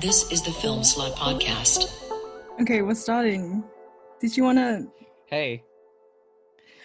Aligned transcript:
This 0.00 0.30
is 0.30 0.42
the 0.42 0.52
Film 0.52 0.80
Slut 0.80 1.14
Podcast. 1.14 1.92
Okay, 2.60 2.82
we're 2.82 2.94
starting. 2.94 3.64
Did 4.20 4.36
you 4.36 4.44
want 4.44 4.58
to? 4.58 4.86
Hey, 5.26 5.62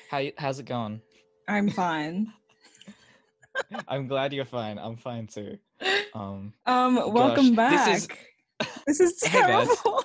how 0.10 0.18
y- 0.18 0.34
how's 0.38 0.60
it 0.60 0.66
going? 0.66 1.02
I'm 1.48 1.70
fine. 1.70 2.34
I'm 3.88 4.08
glad 4.08 4.34
you're 4.34 4.46
fine. 4.46 4.78
I'm 4.80 4.96
fine 4.98 5.28
too. 5.28 5.58
Um, 6.14 6.54
Um, 6.66 6.96
welcome 7.14 7.54
Gosh, 7.56 8.08
back. 8.08 8.18
this 8.60 8.70
This 8.88 9.00
is, 9.00 9.24
Hey, 9.26 9.42
terrible. 9.42 10.04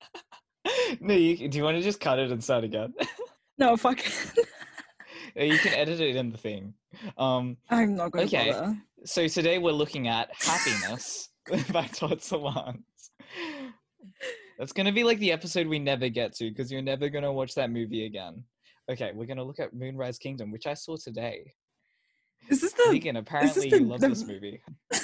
no, 1.00 1.14
you, 1.14 1.48
do 1.48 1.58
you 1.58 1.64
want 1.64 1.76
to 1.76 1.82
just 1.82 2.00
cut 2.00 2.18
it 2.18 2.30
and 2.32 2.42
start 2.42 2.64
again? 2.64 2.94
no, 3.58 3.76
fuck. 3.76 4.00
it. 4.04 4.48
Uh, 5.38 5.42
you 5.44 5.58
can 5.58 5.74
edit 5.74 6.00
it 6.00 6.16
in 6.16 6.30
the 6.32 6.38
thing. 6.38 6.74
Um, 7.18 7.56
I'm 7.70 7.94
not 7.94 8.10
going 8.10 8.26
to 8.28 8.36
Okay. 8.36 8.50
bother. 8.52 8.76
so 9.04 9.28
today 9.28 9.58
we're 9.58 9.72
looking 9.72 10.08
at 10.08 10.30
happiness 10.34 11.28
by 11.72 11.86
Todd 11.86 12.18
Solondz. 12.20 12.82
That's 14.58 14.72
gonna 14.72 14.92
be 14.92 15.04
like 15.04 15.18
the 15.18 15.32
episode 15.32 15.66
we 15.66 15.78
never 15.78 16.08
get 16.08 16.34
to 16.36 16.48
because 16.48 16.70
you're 16.72 16.82
never 16.82 17.08
gonna 17.08 17.32
watch 17.32 17.54
that 17.54 17.70
movie 17.70 18.06
again. 18.06 18.44
Okay, 18.90 19.12
we're 19.14 19.26
gonna 19.26 19.44
look 19.44 19.60
at 19.60 19.74
Moonrise 19.74 20.18
Kingdom, 20.18 20.50
which 20.50 20.66
I 20.66 20.74
saw 20.74 20.96
today. 20.96 21.52
This 22.48 22.62
is 22.62 22.72
this 22.72 22.86
the? 22.86 22.92
Megan, 22.92 23.16
apparently 23.16 23.68
the- 23.70 23.78
you 23.80 23.84
love 23.86 24.00
the- 24.00 24.08
this 24.08 24.26
movie. 24.26 24.62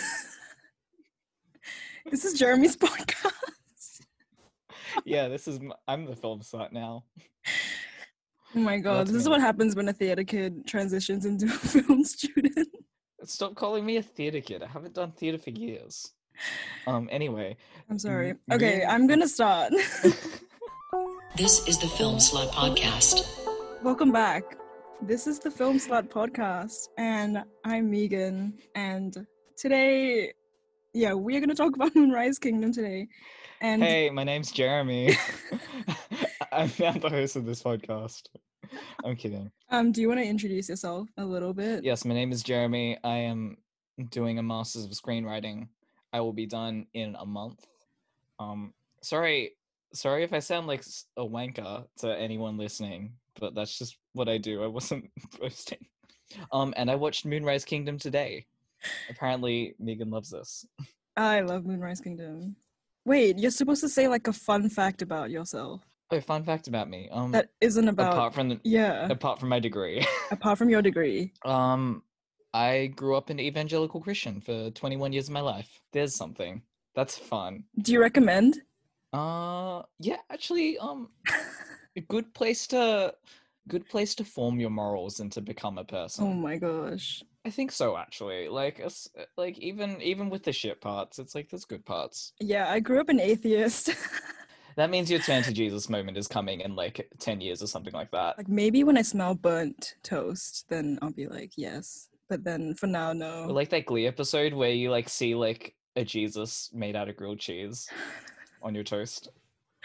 This 2.10 2.24
is 2.24 2.38
Jeremy's 2.38 2.76
podcast. 2.76 3.30
yeah, 5.04 5.28
this 5.28 5.46
is 5.46 5.60
I'm 5.86 6.04
the 6.04 6.16
film 6.16 6.40
slut 6.40 6.72
now. 6.72 7.04
Oh 8.54 8.58
my 8.58 8.78
god, 8.78 8.98
That's 9.06 9.12
this 9.12 9.22
is 9.22 9.28
what 9.28 9.40
happens 9.40 9.76
when 9.76 9.88
a 9.88 9.92
theater 9.92 10.24
kid 10.24 10.66
transitions 10.66 11.24
into 11.24 11.46
a 11.46 11.50
film 11.50 12.04
student. 12.04 12.68
Stop 13.24 13.54
calling 13.54 13.86
me 13.86 13.96
a 13.98 14.02
theater 14.02 14.40
kid. 14.40 14.62
I 14.62 14.66
haven't 14.66 14.94
done 14.94 15.12
theater 15.12 15.38
for 15.38 15.50
years. 15.50 16.10
Um. 16.86 17.08
Anyway, 17.12 17.56
I'm 17.90 17.98
sorry. 17.98 18.34
Okay, 18.50 18.78
Moon- 18.80 18.88
I'm 18.88 19.06
gonna 19.06 19.28
start. 19.38 19.72
This 21.34 21.66
is 21.66 21.78
the 21.78 21.88
Film 21.88 22.16
Slut 22.16 22.50
Podcast. 22.50 23.24
Welcome 23.82 24.12
back. 24.12 24.42
This 25.00 25.26
is 25.26 25.38
the 25.38 25.50
Film 25.50 25.78
Slut 25.78 26.08
podcast, 26.10 26.88
and 26.98 27.42
I'm 27.64 27.90
Megan. 27.90 28.58
And 28.74 29.26
today, 29.56 30.32
yeah, 30.92 31.14
we 31.14 31.34
are 31.36 31.40
going 31.40 31.48
to 31.48 31.54
talk 31.54 31.74
about 31.76 31.96
Moonrise 31.96 32.38
Kingdom 32.38 32.70
today. 32.70 33.08
And 33.62 33.82
hey, 33.82 34.10
my 34.10 34.24
name's 34.24 34.52
Jeremy. 34.52 35.16
I'm 36.52 36.70
now 36.78 36.92
the 36.92 37.08
host 37.08 37.36
of 37.36 37.46
this 37.46 37.62
podcast. 37.62 38.24
I'm 39.02 39.16
kidding. 39.16 39.50
um, 39.70 39.90
do 39.90 40.02
you 40.02 40.08
want 40.08 40.20
to 40.20 40.26
introduce 40.26 40.68
yourself 40.68 41.08
a 41.16 41.24
little 41.24 41.54
bit? 41.54 41.82
Yes, 41.82 42.04
my 42.04 42.12
name 42.12 42.30
is 42.30 42.42
Jeremy. 42.42 42.98
I 43.02 43.16
am 43.16 43.56
doing 44.10 44.38
a 44.38 44.42
master's 44.42 44.84
of 44.84 44.90
screenwriting. 44.90 45.68
I 46.12 46.20
will 46.20 46.32
be 46.32 46.46
done 46.46 46.86
in 46.94 47.16
a 47.18 47.26
month. 47.26 47.66
Um, 48.38 48.72
sorry, 49.02 49.52
sorry 49.94 50.24
if 50.24 50.32
I 50.32 50.38
sound 50.40 50.66
like 50.66 50.84
a 51.16 51.24
wanker 51.24 51.84
to 51.98 52.18
anyone 52.18 52.56
listening, 52.58 53.14
but 53.40 53.54
that's 53.54 53.78
just 53.78 53.96
what 54.12 54.28
I 54.28 54.38
do. 54.38 54.62
I 54.62 54.66
wasn't 54.66 55.10
posting. 55.40 55.86
Um, 56.50 56.72
and 56.76 56.90
I 56.90 56.94
watched 56.94 57.24
Moonrise 57.26 57.64
Kingdom 57.64 57.98
today. 57.98 58.46
Apparently, 59.10 59.74
Megan 59.78 60.10
loves 60.10 60.30
this. 60.30 60.66
I 61.16 61.40
love 61.40 61.64
Moonrise 61.66 62.00
Kingdom. 62.00 62.56
Wait, 63.04 63.38
you're 63.38 63.50
supposed 63.50 63.80
to 63.82 63.88
say 63.88 64.08
like 64.08 64.28
a 64.28 64.32
fun 64.32 64.68
fact 64.68 65.02
about 65.02 65.30
yourself 65.30 65.82
Oh, 66.12 66.20
fun 66.20 66.44
fact 66.44 66.68
about 66.68 66.90
me. 66.90 67.08
Um, 67.10 67.32
that 67.32 67.48
isn't 67.62 67.88
about. 67.88 68.12
apart 68.12 68.34
from 68.34 68.50
the, 68.50 68.60
yeah, 68.64 69.08
apart 69.10 69.40
from 69.40 69.48
my 69.48 69.58
degree. 69.58 70.06
apart 70.30 70.58
from 70.58 70.68
your 70.68 70.82
degree. 70.82 71.32
Um, 71.42 72.02
I 72.54 72.88
grew 72.88 73.16
up 73.16 73.30
an 73.30 73.40
evangelical 73.40 74.00
Christian 74.00 74.40
for 74.40 74.70
21 74.70 75.12
years 75.12 75.28
of 75.28 75.34
my 75.34 75.40
life. 75.40 75.80
There's 75.92 76.14
something. 76.14 76.62
That's 76.94 77.16
fun. 77.16 77.64
Do 77.78 77.92
you 77.92 78.00
recommend? 78.00 78.60
Uh, 79.12 79.82
yeah, 79.98 80.18
actually, 80.30 80.78
um, 80.78 81.08
a 81.96 82.00
good 82.00 82.32
place 82.34 82.66
to, 82.68 83.14
good 83.68 83.88
place 83.88 84.14
to 84.16 84.24
form 84.24 84.60
your 84.60 84.70
morals 84.70 85.20
and 85.20 85.32
to 85.32 85.40
become 85.40 85.78
a 85.78 85.84
person. 85.84 86.26
Oh 86.26 86.32
my 86.32 86.58
gosh. 86.58 87.22
I 87.44 87.50
think 87.50 87.72
so, 87.72 87.96
actually. 87.96 88.48
Like, 88.48 88.80
us, 88.84 89.08
like 89.36 89.58
even 89.58 90.00
even 90.00 90.30
with 90.30 90.44
the 90.44 90.52
shit 90.52 90.80
parts, 90.80 91.18
it's 91.18 91.34
like 91.34 91.50
there's 91.50 91.64
good 91.64 91.84
parts. 91.84 92.32
Yeah, 92.38 92.70
I 92.70 92.80
grew 92.80 93.00
up 93.00 93.08
an 93.08 93.20
atheist. 93.20 93.90
That 94.76 94.90
means 94.90 95.10
your 95.10 95.20
turn 95.20 95.42
to 95.42 95.52
Jesus 95.52 95.88
moment 95.88 96.16
is 96.16 96.26
coming 96.26 96.60
in 96.60 96.74
like 96.74 97.08
10 97.18 97.40
years 97.40 97.62
or 97.62 97.66
something 97.66 97.92
like 97.92 98.10
that. 98.12 98.38
like 98.38 98.48
maybe 98.48 98.84
when 98.84 98.96
I 98.96 99.02
smell 99.02 99.34
burnt 99.34 99.96
toast, 100.02 100.64
then 100.68 100.98
I'll 101.02 101.12
be 101.12 101.26
like, 101.26 101.52
yes. 101.56 102.08
But 102.32 102.44
then 102.44 102.72
for 102.72 102.86
now, 102.86 103.12
no. 103.12 103.44
Or 103.44 103.52
like 103.52 103.68
that 103.68 103.84
Glee 103.84 104.06
episode 104.06 104.54
where 104.54 104.70
you 104.70 104.90
like 104.90 105.10
see 105.10 105.34
like 105.34 105.74
a 105.96 106.02
Jesus 106.02 106.70
made 106.72 106.96
out 106.96 107.10
of 107.10 107.16
grilled 107.18 107.40
cheese 107.40 107.90
on 108.62 108.74
your 108.74 108.84
toast. 108.84 109.28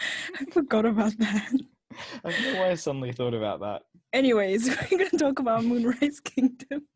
I 0.00 0.46
forgot 0.50 0.86
about 0.86 1.12
that. 1.18 1.52
I 2.24 2.30
don't 2.30 2.42
know 2.42 2.60
why 2.60 2.70
I 2.70 2.74
suddenly 2.74 3.12
thought 3.12 3.34
about 3.34 3.60
that. 3.60 3.82
Anyways, 4.14 4.66
we're 4.90 4.98
going 4.98 5.10
to 5.10 5.18
talk 5.18 5.40
about 5.40 5.62
Moonrise 5.62 6.20
Kingdom. 6.20 6.86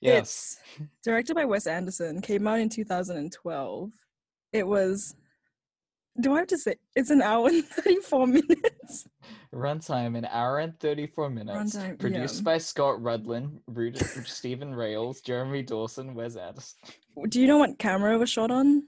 Yes. 0.00 0.58
It's 0.80 0.88
directed 1.04 1.36
by 1.36 1.44
Wes 1.44 1.68
Anderson, 1.68 2.20
came 2.20 2.48
out 2.48 2.58
in 2.58 2.68
2012. 2.70 3.92
It 4.52 4.66
was, 4.66 5.14
do 6.20 6.34
I 6.34 6.38
have 6.38 6.48
to 6.48 6.58
say, 6.58 6.74
it's 6.96 7.10
an 7.10 7.22
hour 7.22 7.46
and 7.46 7.64
34 7.64 8.26
minutes. 8.26 9.06
Runtime 9.54 10.16
an 10.16 10.26
hour 10.26 10.58
and 10.58 10.78
34 10.78 11.30
minutes. 11.30 11.76
Runtime, 11.76 11.98
Produced 11.98 12.36
yeah. 12.36 12.42
by 12.42 12.58
Scott 12.58 13.02
Rudlin, 13.02 13.60
Rudy, 13.66 13.98
Steven 14.24 14.74
Rales, 14.74 15.20
Jeremy 15.20 15.62
Dawson, 15.62 16.14
Wes 16.14 16.36
Anderson. 16.36 16.78
Do 17.28 17.40
you 17.40 17.46
know 17.46 17.58
what 17.58 17.78
camera 17.78 18.14
it 18.14 18.18
was 18.18 18.30
shot 18.30 18.50
on? 18.50 18.84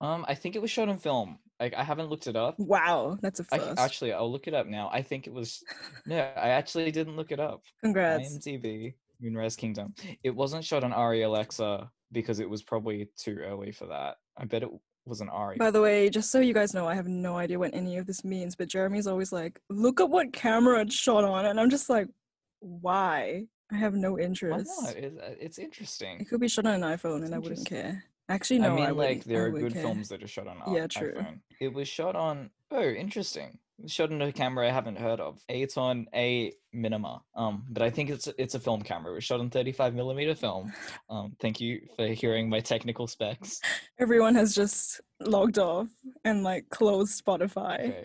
Um, 0.00 0.24
I 0.28 0.34
think 0.34 0.54
it 0.54 0.62
was 0.62 0.70
shot 0.70 0.88
on 0.88 0.98
film. 0.98 1.38
Like 1.58 1.74
I 1.74 1.82
haven't 1.82 2.08
looked 2.08 2.28
it 2.28 2.36
up. 2.36 2.54
Wow, 2.58 3.18
that's 3.20 3.40
a 3.40 3.44
I, 3.50 3.58
first. 3.58 3.80
actually, 3.80 4.12
I'll 4.12 4.30
look 4.30 4.46
it 4.46 4.54
up 4.54 4.68
now. 4.68 4.90
I 4.92 5.02
think 5.02 5.26
it 5.26 5.32
was. 5.32 5.64
No, 6.06 6.16
I 6.16 6.50
actually 6.50 6.90
didn't 6.92 7.16
look 7.16 7.32
it 7.32 7.40
up. 7.40 7.62
Congrats. 7.82 8.38
IMDb, 8.38 8.94
Moonrise 9.20 9.56
Kingdom. 9.56 9.94
It 10.22 10.30
wasn't 10.30 10.64
shot 10.64 10.84
on 10.84 10.92
ARRI 10.92 11.24
Alexa 11.24 11.90
because 12.12 12.38
it 12.38 12.48
was 12.48 12.62
probably 12.62 13.08
too 13.16 13.38
early 13.38 13.72
for 13.72 13.86
that. 13.86 14.16
I 14.36 14.44
bet 14.44 14.62
it 14.62 14.70
was 15.08 15.20
an 15.20 15.28
ARRI. 15.28 15.56
By 15.58 15.70
the 15.70 15.80
way, 15.80 16.08
just 16.10 16.30
so 16.30 16.38
you 16.40 16.54
guys 16.54 16.74
know, 16.74 16.86
I 16.86 16.94
have 16.94 17.08
no 17.08 17.36
idea 17.36 17.58
what 17.58 17.70
any 17.74 17.96
of 17.96 18.06
this 18.06 18.24
means, 18.24 18.54
but 18.54 18.68
Jeremy's 18.68 19.06
always 19.06 19.32
like, 19.32 19.60
look 19.68 20.00
at 20.00 20.08
what 20.10 20.32
camera 20.32 20.80
it's 20.82 20.94
shot 20.94 21.24
on. 21.24 21.46
And 21.46 21.58
I'm 21.58 21.70
just 21.70 21.88
like, 21.90 22.08
why? 22.60 23.46
I 23.70 23.76
have 23.76 23.94
no 23.94 24.12
Why 24.12 24.20
interest. 24.20 24.70
not? 24.82 24.96
It's, 24.96 25.18
uh, 25.18 25.34
it's 25.40 25.58
interesting. 25.58 26.20
It 26.20 26.28
could 26.28 26.40
be 26.40 26.48
shot 26.48 26.66
on 26.66 26.74
an 26.74 26.82
iPhone 26.82 27.24
and 27.24 27.34
I 27.34 27.38
wouldn't 27.38 27.66
care. 27.66 28.04
Actually, 28.30 28.60
no, 28.60 28.66
I 28.66 28.70
mean, 28.70 28.78
wouldn't- 28.80 28.96
like 28.98 29.24
there 29.24 29.42
I 29.44 29.46
are 29.46 29.50
good 29.50 29.72
care. 29.72 29.82
films 29.82 30.08
that 30.08 30.22
are 30.22 30.26
shot 30.28 30.46
on 30.46 30.56
iPhone. 30.58 30.76
Yeah, 30.76 30.86
true. 30.86 31.14
iPhone. 31.14 31.40
It 31.60 31.72
was 31.72 31.88
shot 31.88 32.14
on. 32.16 32.50
Oh, 32.70 32.82
interesting. 32.82 33.58
Shot 33.86 34.12
on 34.12 34.20
a 34.20 34.32
camera 34.32 34.68
I 34.68 34.72
haven't 34.72 34.98
heard 34.98 35.20
of. 35.20 35.40
Aton 35.48 36.06
A 36.14 36.52
Minima. 36.72 37.22
Um, 37.34 37.64
but 37.70 37.82
I 37.82 37.90
think 37.90 38.10
it's 38.10 38.28
it's 38.38 38.54
a 38.54 38.60
film 38.60 38.82
camera. 38.82 39.12
It 39.12 39.14
was 39.16 39.24
shot 39.24 39.40
on 39.40 39.50
35 39.50 39.94
millimeter 39.94 40.34
film. 40.34 40.72
Um, 41.08 41.36
thank 41.40 41.60
you 41.60 41.80
for 41.96 42.08
hearing 42.08 42.48
my 42.48 42.60
technical 42.60 43.06
specs. 43.06 43.60
Everyone 44.00 44.34
has 44.34 44.54
just 44.54 45.00
logged 45.20 45.58
off 45.58 45.88
and 46.24 46.42
like 46.42 46.68
closed 46.70 47.24
Spotify. 47.24 47.78
Okay. 47.80 48.04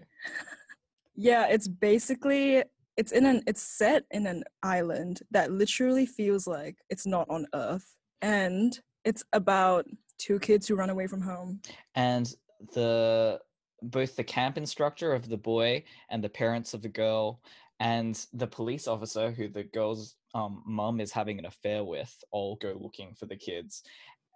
Yeah, 1.15 1.47
it's 1.47 1.67
basically 1.67 2.63
it's 2.95 3.11
in 3.11 3.25
an 3.25 3.41
it's 3.47 3.61
set 3.61 4.03
in 4.11 4.27
an 4.27 4.43
island 4.61 5.21
that 5.31 5.51
literally 5.51 6.05
feels 6.05 6.45
like 6.47 6.77
it's 6.89 7.07
not 7.07 7.27
on 7.29 7.47
Earth. 7.53 7.95
And 8.21 8.79
it's 9.03 9.23
about 9.33 9.85
two 10.17 10.39
kids 10.39 10.67
who 10.67 10.75
run 10.75 10.89
away 10.89 11.07
from 11.07 11.21
home. 11.21 11.61
And 11.95 12.33
the 12.73 13.39
both 13.83 14.15
the 14.15 14.23
camp 14.23 14.57
instructor 14.57 15.13
of 15.13 15.29
the 15.29 15.37
boy 15.37 15.83
and 16.09 16.23
the 16.23 16.29
parents 16.29 16.73
of 16.73 16.81
the 16.81 16.89
girl 16.89 17.41
and 17.79 18.25
the 18.33 18.47
police 18.47 18.87
officer 18.87 19.31
who 19.31 19.47
the 19.47 19.63
girl's 19.63 20.15
um, 20.35 20.63
mum 20.65 20.99
is 20.99 21.11
having 21.11 21.37
an 21.37 21.45
affair 21.45 21.83
with 21.83 22.15
all 22.31 22.55
go 22.55 22.75
looking 22.79 23.13
for 23.13 23.25
the 23.25 23.35
kids 23.35 23.83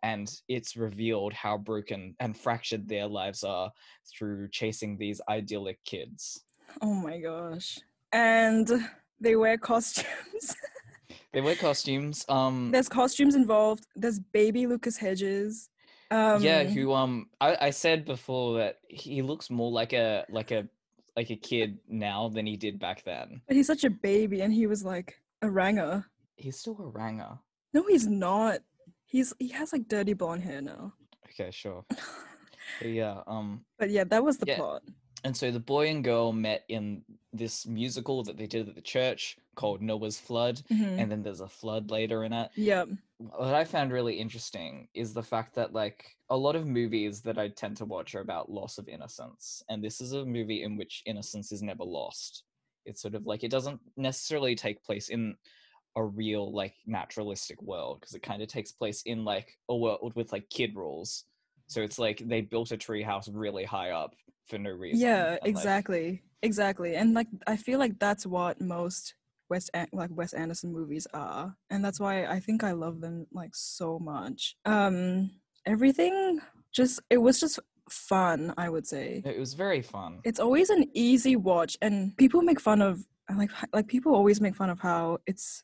and 0.04 0.42
it's 0.48 0.78
revealed 0.78 1.34
how 1.34 1.58
broken 1.58 2.16
and 2.20 2.38
fractured 2.38 2.88
their 2.88 3.08
lives 3.08 3.44
are 3.44 3.72
through 4.06 4.48
chasing 4.50 4.98
these 4.98 5.20
idyllic 5.30 5.84
kids 5.86 6.44
Oh 6.82 6.94
my 6.94 7.20
gosh. 7.20 7.80
And 8.12 8.70
they 9.20 9.36
wear 9.36 9.58
costumes. 9.58 10.56
they 11.34 11.42
wear 11.42 11.56
costumes 11.56 12.26
um 12.30 12.72
There's 12.72 12.90
costumes 12.90 13.36
involved. 13.36 13.86
There's 13.96 14.20
baby 14.20 14.68
Lucas 14.68 14.98
Hedges. 14.98 15.70
Um, 16.10 16.42
yeah 16.42 16.64
who 16.64 16.94
um 16.94 17.28
I, 17.42 17.58
I 17.68 17.70
said 17.72 18.06
before 18.06 18.60
that 18.60 18.80
he 18.88 19.22
looks 19.22 19.50
more 19.50 19.72
like 19.72 19.92
a 19.94 20.26
like 20.30 20.52
a 20.52 20.68
like 21.18 21.30
a 21.32 21.36
kid 21.36 21.80
now 21.90 22.30
than 22.30 22.46
he 22.46 22.56
did 22.58 22.80
back 22.80 23.04
then 23.04 23.42
But 23.48 23.58
he's 23.58 23.68
such 23.68 23.84
a 23.84 23.90
baby, 23.90 24.42
and 24.42 24.54
he 24.54 24.68
was 24.68 24.84
like 24.86 25.20
a 25.42 25.50
ranger. 25.50 26.06
he's 26.38 26.58
still 26.60 26.78
a 26.80 26.88
ranger 26.88 27.40
No, 27.74 27.84
he's 27.88 28.08
not. 28.08 28.60
He's 29.06 29.34
he 29.40 29.50
has 29.50 29.74
like 29.74 29.88
dirty 29.88 30.14
blonde 30.14 30.44
hair 30.44 30.62
now. 30.62 30.94
okay 31.28 31.52
sure 31.52 31.84
But 32.80 32.90
yeah 32.90 33.22
um 33.28 33.66
But 33.80 33.90
yeah, 33.90 34.04
that 34.06 34.24
was 34.24 34.38
the 34.38 34.46
Yeah. 34.48 34.58
plot. 34.58 34.84
And 35.24 35.36
so 35.36 35.52
the 35.52 35.60
boy 35.60 35.88
and 35.90 36.04
girl 36.04 36.32
met 36.34 36.64
in 36.70 37.04
this 37.34 37.66
musical 37.66 38.24
that 38.24 38.38
they 38.38 38.48
did 38.48 38.70
at 38.70 38.76
the 38.76 38.82
church 38.82 39.38
called 39.56 39.82
Noah's 39.82 40.20
Flood, 40.20 40.62
Mhm. 40.70 41.00
and 41.00 41.12
then 41.12 41.24
there's 41.24 41.42
a 41.42 41.50
flood 41.50 41.92
later 41.92 42.24
in 42.24 42.34
it. 42.34 42.52
Yeah. 42.56 42.86
What 43.20 43.56
I 43.56 43.66
found 43.66 43.92
really 43.92 44.20
interesting 44.20 44.90
is 44.94 45.14
the 45.14 45.24
fact 45.24 45.56
that 45.56 45.74
like 45.74 46.18
a 46.30 46.38
lot 46.38 46.56
of 46.56 46.68
movies 46.68 47.22
that 47.24 47.40
I 47.40 47.50
tend 47.50 47.78
to 47.78 47.86
watch 47.86 48.14
are 48.16 48.22
about 48.22 48.52
loss 48.52 48.78
of 48.78 48.88
innocence, 48.88 49.64
and 49.70 49.84
this 49.84 50.02
is 50.02 50.14
a 50.14 50.26
movie 50.26 50.64
in 50.64 50.78
which 50.78 51.04
innocence 51.06 51.52
is 51.52 51.64
never 51.64 51.84
lost. 51.84 52.44
It's 52.86 53.02
sort 53.02 53.16
of 53.16 53.26
like 53.26 53.44
it 53.44 53.52
doesn't 53.52 53.82
necessarily 53.98 54.56
take 54.56 54.84
place 54.84 55.10
in 55.10 55.38
a 55.96 56.04
real 56.04 56.54
like 56.54 56.76
naturalistic 56.86 57.62
world 57.62 58.00
because 58.00 58.14
it 58.16 58.22
kind 58.24 58.42
of 58.42 58.48
takes 58.50 58.72
place 58.72 59.02
in 59.04 59.26
like 59.26 59.58
a 59.70 59.76
world 59.76 60.14
with 60.16 60.32
like 60.32 60.50
kid 60.50 60.76
rules. 60.76 61.26
So 61.68 61.82
it's 61.82 62.00
like 62.00 62.22
they 62.26 62.42
built 62.42 62.72
a 62.72 62.78
treehouse 62.78 63.30
really 63.32 63.66
high 63.66 63.92
up 63.92 64.16
for 64.48 64.58
no 64.58 64.72
reason. 64.72 65.02
Yeah, 65.02 65.32
and, 65.32 65.40
like, 65.42 65.50
exactly. 65.50 66.24
Exactly. 66.42 66.96
And 66.96 67.14
like 67.14 67.28
I 67.46 67.58
feel 67.58 67.80
like 67.80 68.00
that's 68.00 68.26
what 68.26 68.62
most 68.62 69.16
West 69.50 69.70
An- 69.74 69.88
like 69.92 70.10
Wes 70.14 70.34
Anderson 70.34 70.72
movies 70.72 71.08
are. 71.14 71.56
And 71.70 71.84
that's 71.84 72.00
why 72.00 72.26
I 72.26 72.40
think 72.40 72.64
I 72.64 72.72
love 72.72 73.02
them 73.02 73.28
like 73.32 73.56
so 73.56 74.00
much. 74.00 74.56
Um 74.66 75.32
everything 75.66 76.40
just 76.72 77.02
it 77.10 77.18
was 77.18 77.40
just 77.40 77.60
fun, 77.90 78.54
I 78.58 78.70
would 78.70 78.86
say. 78.86 79.22
it 79.26 79.40
was 79.40 79.54
very 79.54 79.82
fun. 79.82 80.20
It's 80.24 80.40
always 80.40 80.70
an 80.70 80.90
easy 80.94 81.36
watch 81.36 81.78
and 81.82 82.16
people 82.18 82.42
make 82.42 82.60
fun 82.60 82.82
of 82.82 83.06
like 83.36 83.52
like 83.74 83.88
people 83.88 84.14
always 84.14 84.40
make 84.40 84.56
fun 84.56 84.70
of 84.70 84.80
how 84.80 85.18
it's 85.26 85.64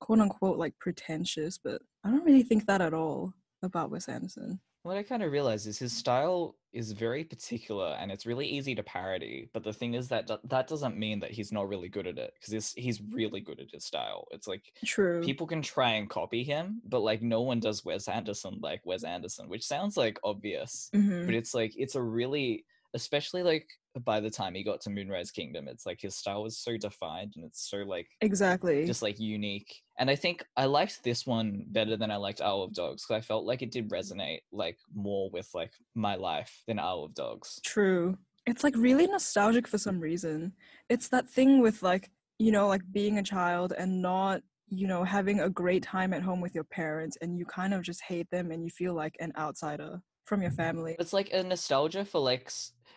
quote 0.00 0.20
unquote 0.20 0.58
like 0.58 0.74
pretentious, 0.78 1.58
but 1.58 1.80
I 2.04 2.10
don't 2.10 2.24
really 2.24 2.42
think 2.42 2.66
that 2.66 2.80
at 2.80 2.94
all 2.94 3.34
about 3.62 3.90
Wes 3.90 4.08
Anderson. 4.08 4.60
What 4.82 4.96
I 4.96 5.02
kind 5.02 5.22
of 5.22 5.32
realized 5.32 5.66
is 5.66 5.78
his 5.78 5.92
style 5.92 6.56
is 6.72 6.92
very 6.92 7.24
particular 7.24 7.96
and 7.98 8.12
it's 8.12 8.26
really 8.26 8.46
easy 8.46 8.74
to 8.76 8.82
parody. 8.82 9.50
But 9.52 9.64
the 9.64 9.72
thing 9.72 9.94
is 9.94 10.08
that 10.08 10.30
that 10.44 10.68
doesn't 10.68 10.96
mean 10.96 11.20
that 11.20 11.32
he's 11.32 11.50
not 11.50 11.68
really 11.68 11.88
good 11.88 12.06
at 12.06 12.16
it 12.18 12.32
because 12.34 12.52
he's, 12.52 12.72
he's 12.74 13.02
really 13.02 13.40
good 13.40 13.58
at 13.60 13.70
his 13.72 13.84
style. 13.84 14.28
It's 14.30 14.46
like 14.46 14.72
True. 14.84 15.22
people 15.22 15.46
can 15.46 15.62
try 15.62 15.92
and 15.94 16.08
copy 16.08 16.44
him, 16.44 16.80
but 16.84 17.00
like 17.00 17.22
no 17.22 17.42
one 17.42 17.58
does 17.60 17.84
Wes 17.84 18.06
Anderson 18.08 18.60
like 18.62 18.86
Wes 18.86 19.02
Anderson, 19.04 19.48
which 19.48 19.66
sounds 19.66 19.96
like 19.96 20.18
obvious, 20.22 20.90
Mhm. 20.94 21.26
but 21.26 21.34
it's 21.34 21.54
like 21.54 21.74
it's 21.76 21.96
a 21.96 22.02
really, 22.02 22.64
especially 22.94 23.42
like 23.42 23.68
by 24.04 24.20
the 24.20 24.30
time 24.30 24.54
he 24.54 24.62
got 24.62 24.80
to 24.82 24.90
Moonrise 24.90 25.30
Kingdom, 25.30 25.68
it's 25.68 25.86
like 25.86 26.00
his 26.00 26.16
style 26.16 26.42
was 26.42 26.58
so 26.58 26.76
defined 26.76 27.34
and 27.36 27.44
it's 27.44 27.68
so 27.70 27.78
like 27.78 28.08
Exactly. 28.20 28.86
just 28.86 29.02
like 29.02 29.18
unique. 29.18 29.82
And 29.98 30.10
I 30.10 30.16
think 30.16 30.44
I 30.56 30.66
liked 30.66 31.02
this 31.04 31.26
one 31.26 31.64
better 31.68 31.96
than 31.96 32.10
I 32.10 32.16
liked 32.16 32.40
Isle 32.40 32.62
of 32.62 32.72
Dogs 32.74 33.04
because 33.04 33.22
I 33.22 33.26
felt 33.26 33.44
like 33.44 33.62
it 33.62 33.70
did 33.70 33.90
resonate 33.90 34.40
like 34.52 34.78
more 34.94 35.30
with 35.30 35.48
like 35.54 35.72
my 35.94 36.14
life 36.16 36.62
than 36.66 36.78
Isle 36.78 37.04
of 37.04 37.14
Dogs. 37.14 37.60
True. 37.64 38.16
It's 38.46 38.64
like 38.64 38.74
really 38.76 39.06
nostalgic 39.06 39.66
for 39.68 39.78
some 39.78 40.00
reason. 40.00 40.52
It's 40.88 41.08
that 41.08 41.28
thing 41.28 41.60
with 41.60 41.82
like, 41.82 42.10
you 42.38 42.52
know, 42.52 42.68
like 42.68 42.82
being 42.92 43.18
a 43.18 43.22
child 43.22 43.72
and 43.76 44.00
not, 44.00 44.42
you 44.68 44.86
know, 44.86 45.04
having 45.04 45.40
a 45.40 45.50
great 45.50 45.82
time 45.82 46.12
at 46.12 46.22
home 46.22 46.40
with 46.40 46.54
your 46.54 46.64
parents 46.64 47.16
and 47.20 47.38
you 47.38 47.44
kind 47.44 47.74
of 47.74 47.82
just 47.82 48.02
hate 48.02 48.30
them 48.30 48.50
and 48.50 48.62
you 48.64 48.70
feel 48.70 48.94
like 48.94 49.16
an 49.20 49.32
outsider 49.36 50.00
from 50.28 50.42
your 50.42 50.50
family. 50.50 50.94
It's 50.98 51.12
like 51.12 51.32
a 51.32 51.42
nostalgia 51.42 52.04
for 52.04 52.20
like 52.20 52.52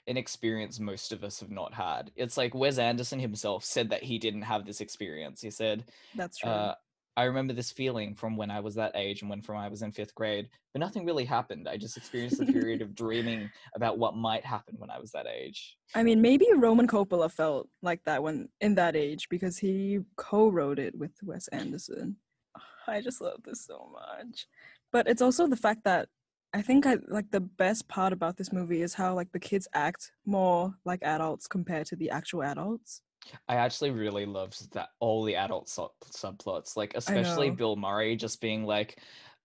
an 0.07 0.17
experience 0.17 0.79
most 0.79 1.11
of 1.11 1.23
us 1.23 1.39
have 1.39 1.49
not 1.49 1.73
had. 1.73 2.11
It's 2.15 2.37
like 2.37 2.53
Wes 2.53 2.77
Anderson 2.77 3.19
himself 3.19 3.63
said 3.63 3.89
that 3.89 4.03
he 4.03 4.19
didn't 4.19 4.41
have 4.43 4.65
this 4.65 4.81
experience. 4.81 5.41
He 5.41 5.49
said, 5.49 5.85
That's 6.15 6.37
true. 6.37 6.49
uh, 6.49 6.75
I 7.17 7.25
remember 7.25 7.53
this 7.53 7.71
feeling 7.71 8.15
from 8.15 8.37
when 8.37 8.49
I 8.49 8.61
was 8.61 8.75
that 8.75 8.95
age 8.95 9.21
and 9.21 9.29
when 9.29 9.41
from 9.41 9.57
I 9.57 9.67
was 9.67 9.81
in 9.81 9.91
fifth 9.91 10.15
grade, 10.15 10.47
but 10.73 10.79
nothing 10.79 11.05
really 11.05 11.25
happened. 11.25 11.67
I 11.67 11.75
just 11.77 11.97
experienced 11.97 12.41
a 12.41 12.45
period 12.45 12.81
of 12.83 12.95
dreaming 12.95 13.49
about 13.75 13.97
what 13.97 14.15
might 14.15 14.45
happen 14.45 14.75
when 14.77 14.89
I 14.89 14.99
was 14.99 15.11
that 15.11 15.27
age. 15.27 15.77
I 15.93 16.03
mean, 16.03 16.21
maybe 16.21 16.47
Roman 16.55 16.87
Coppola 16.87 17.29
felt 17.29 17.67
like 17.81 18.03
that 18.05 18.23
when 18.23 18.49
in 18.61 18.75
that 18.75 18.95
age 18.95 19.27
because 19.29 19.57
he 19.57 19.99
co-wrote 20.15 20.79
it 20.79 20.97
with 20.97 21.11
Wes 21.21 21.47
Anderson. 21.49 22.15
I 22.87 23.01
just 23.01 23.21
love 23.21 23.41
this 23.43 23.65
so 23.65 23.89
much. 23.91 24.47
But 24.91 25.07
it's 25.07 25.21
also 25.21 25.47
the 25.47 25.55
fact 25.57 25.83
that 25.83 26.09
I 26.53 26.61
think 26.61 26.85
I 26.85 26.97
like 27.07 27.31
the 27.31 27.39
best 27.39 27.87
part 27.87 28.11
about 28.11 28.37
this 28.37 28.51
movie 28.51 28.81
is 28.81 28.93
how 28.93 29.13
like 29.13 29.31
the 29.31 29.39
kids 29.39 29.67
act 29.73 30.11
more 30.25 30.73
like 30.83 31.01
adults 31.03 31.47
compared 31.47 31.87
to 31.87 31.95
the 31.95 32.09
actual 32.09 32.43
adults. 32.43 33.01
I 33.47 33.55
actually 33.55 33.91
really 33.91 34.25
loved 34.25 34.73
that 34.73 34.89
all 34.99 35.23
the 35.23 35.35
adult 35.35 35.69
sub- 35.69 35.91
subplots, 36.05 36.75
like 36.75 36.93
especially. 36.95 37.51
Bill 37.51 37.75
Murray 37.75 38.15
just 38.15 38.41
being 38.41 38.65
like, 38.65 38.99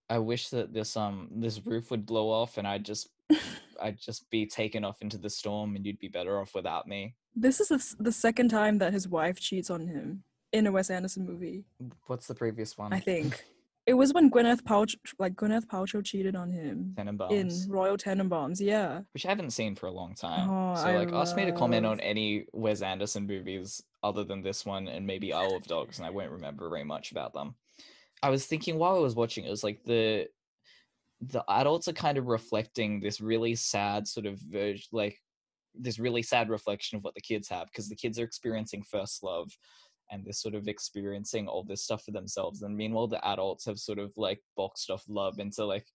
"I 0.08 0.19
wish 0.19 0.49
that 0.49 0.73
this 0.73 0.97
um 0.97 1.29
this 1.31 1.64
roof 1.64 1.91
would 1.91 2.06
blow 2.06 2.29
off 2.29 2.58
and 2.58 2.67
I'd 2.67 2.85
just 2.85 3.08
I'd 3.81 4.00
just 4.00 4.29
be 4.31 4.47
taken 4.47 4.85
off 4.85 5.03
into 5.03 5.19
the 5.19 5.31
storm 5.31 5.76
and 5.76 5.87
you'd 5.87 5.99
be 5.99 6.08
better 6.08 6.41
off 6.41 6.55
without 6.55 6.88
me." 6.88 7.14
This 7.37 7.61
is 7.61 7.69
the, 7.69 8.03
the 8.03 8.12
second 8.12 8.49
time 8.49 8.79
that 8.79 8.93
his 8.93 9.06
wife 9.06 9.38
cheats 9.38 9.70
on 9.70 9.87
him 9.87 10.25
in 10.53 10.67
a 10.67 10.73
Wes 10.73 10.91
Anderson 10.91 11.26
movie. 11.26 11.67
What's 12.06 12.26
the 12.26 12.35
previous 12.35 12.79
one? 12.79 12.93
I 12.93 12.99
think 12.99 13.44
it 13.86 13.94
was 13.94 14.12
when 14.12 14.30
Gwyneth 14.30 14.62
Paltrow 14.62 14.96
like 15.18 15.34
Gwyneth 15.34 15.66
Paltrow 15.66 16.04
cheated 16.04 16.34
on 16.34 16.50
him 16.50 16.94
in 16.98 17.06
Tenenbaums, 17.06 17.66
Royal 17.68 17.96
Tenenbaums. 17.96 18.60
Yeah. 18.60 19.02
which 19.12 19.24
I 19.24 19.28
haven't 19.28 19.52
seen 19.52 19.76
for 19.76 19.86
a 19.86 19.92
long 19.92 20.14
time. 20.14 20.50
Oh, 20.50 20.74
so 20.74 20.82
I 20.82 20.96
like, 20.96 21.12
ask 21.12 21.36
me 21.36 21.44
to 21.44 21.52
comment 21.52 21.86
on 21.86 22.00
any 22.00 22.46
Wes 22.52 22.82
Anderson 22.82 23.26
movies 23.26 23.82
other 24.02 24.24
than 24.24 24.42
this 24.42 24.66
one 24.66 24.88
and 24.88 25.06
maybe 25.06 25.32
Isle 25.32 25.56
of 25.56 25.64
Dogs, 25.64 25.98
and 25.98 26.06
I 26.06 26.10
won't 26.10 26.32
remember 26.32 26.68
very 26.68 26.84
much 26.84 27.12
about 27.12 27.32
them. 27.32 27.54
I 28.22 28.30
was 28.30 28.46
thinking 28.46 28.78
while 28.78 28.96
I 28.96 29.00
was 29.00 29.14
watching, 29.14 29.44
it 29.44 29.50
was 29.50 29.64
like 29.64 29.84
the 29.84 30.26
the 31.20 31.44
adults 31.48 31.88
are 31.88 31.94
kind 31.94 32.18
of 32.18 32.26
reflecting 32.26 33.00
this 33.00 33.20
really 33.20 33.54
sad 33.54 34.06
sort 34.06 34.26
of 34.26 34.38
verge, 34.38 34.88
like 34.92 35.18
this 35.74 35.98
really 35.98 36.22
sad 36.22 36.50
reflection 36.50 36.96
of 36.96 37.04
what 37.04 37.14
the 37.14 37.20
kids 37.20 37.48
have 37.48 37.66
because 37.66 37.88
the 37.88 37.96
kids 37.96 38.18
are 38.18 38.24
experiencing 38.24 38.82
first 38.82 39.22
love 39.22 39.50
and 40.11 40.25
they're 40.25 40.32
sort 40.32 40.55
of 40.55 40.69
experiencing 40.69 41.49
all 41.49 41.64
this 41.64 41.82
stuff 41.82 42.05
for 42.05 42.12
themselves 42.12 42.62
and 42.62 42.76
meanwhile 42.76 43.06
the 43.06 43.25
adults 43.26 43.64
have 43.64 43.79
sort 43.79 43.99
of 43.99 44.12
like 44.17 44.41
boxed 44.56 44.91
off 44.91 45.05
love 45.08 45.38
into 45.38 45.64
like 45.64 45.87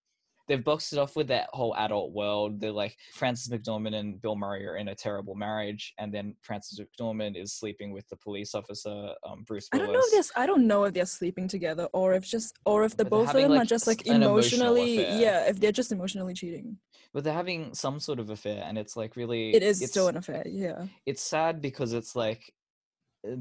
they've 0.47 0.63
boxed 0.63 0.91
it 0.91 0.99
off 0.99 1.15
with 1.15 1.27
that 1.27 1.47
whole 1.53 1.75
adult 1.77 2.11
world 2.13 2.59
they're 2.59 2.71
like 2.71 2.95
frances 3.13 3.51
mcdormand 3.51 3.95
and 3.95 4.21
bill 4.21 4.35
murray 4.35 4.65
are 4.65 4.75
in 4.75 4.89
a 4.89 4.95
terrible 4.95 5.35
marriage 5.35 5.93
and 5.97 6.13
then 6.13 6.35
frances 6.41 6.79
mcdormand 6.79 7.41
is 7.41 7.53
sleeping 7.53 7.91
with 7.91 8.07
the 8.09 8.17
police 8.17 8.53
officer 8.53 9.09
um, 9.27 9.43
bruce 9.47 9.69
I 9.71 9.77
willis 9.77 9.87
don't 9.87 9.93
know 9.93 9.99
if 10.03 10.11
this. 10.11 10.31
I 10.35 10.45
don't 10.45 10.67
know 10.67 10.83
if 10.83 10.93
they're 10.93 11.05
sleeping 11.05 11.47
together 11.47 11.87
or 11.93 12.13
if 12.13 12.25
just 12.25 12.57
or 12.65 12.83
if 12.83 12.97
the 12.97 13.05
But 13.05 13.09
both 13.09 13.29
of 13.29 13.41
them 13.41 13.51
are 13.53 13.65
just 13.65 13.87
like 13.87 14.05
emotional 14.07 14.75
emotionally. 14.75 15.21
Yeah, 15.21 15.47
if 15.47 15.59
they're 15.59 15.71
just 15.71 15.91
emotionally 15.91 16.33
cheating, 16.33 16.77
but 17.13 17.23
they're 17.23 17.33
having 17.33 17.73
some 17.73 17.99
sort 17.99 18.19
of 18.19 18.29
affair 18.29 18.63
and 18.65 18.77
it's 18.77 18.95
like 18.95 19.15
really 19.15 19.53
it 19.53 19.63
is 19.63 19.81
it's, 19.81 19.91
still 19.91 20.07
an 20.07 20.17
affair. 20.17 20.43
Yeah, 20.45 20.85
it's 21.05 21.21
sad 21.21 21.61
because 21.61 21.93
it's 21.93 22.15
like 22.15 22.53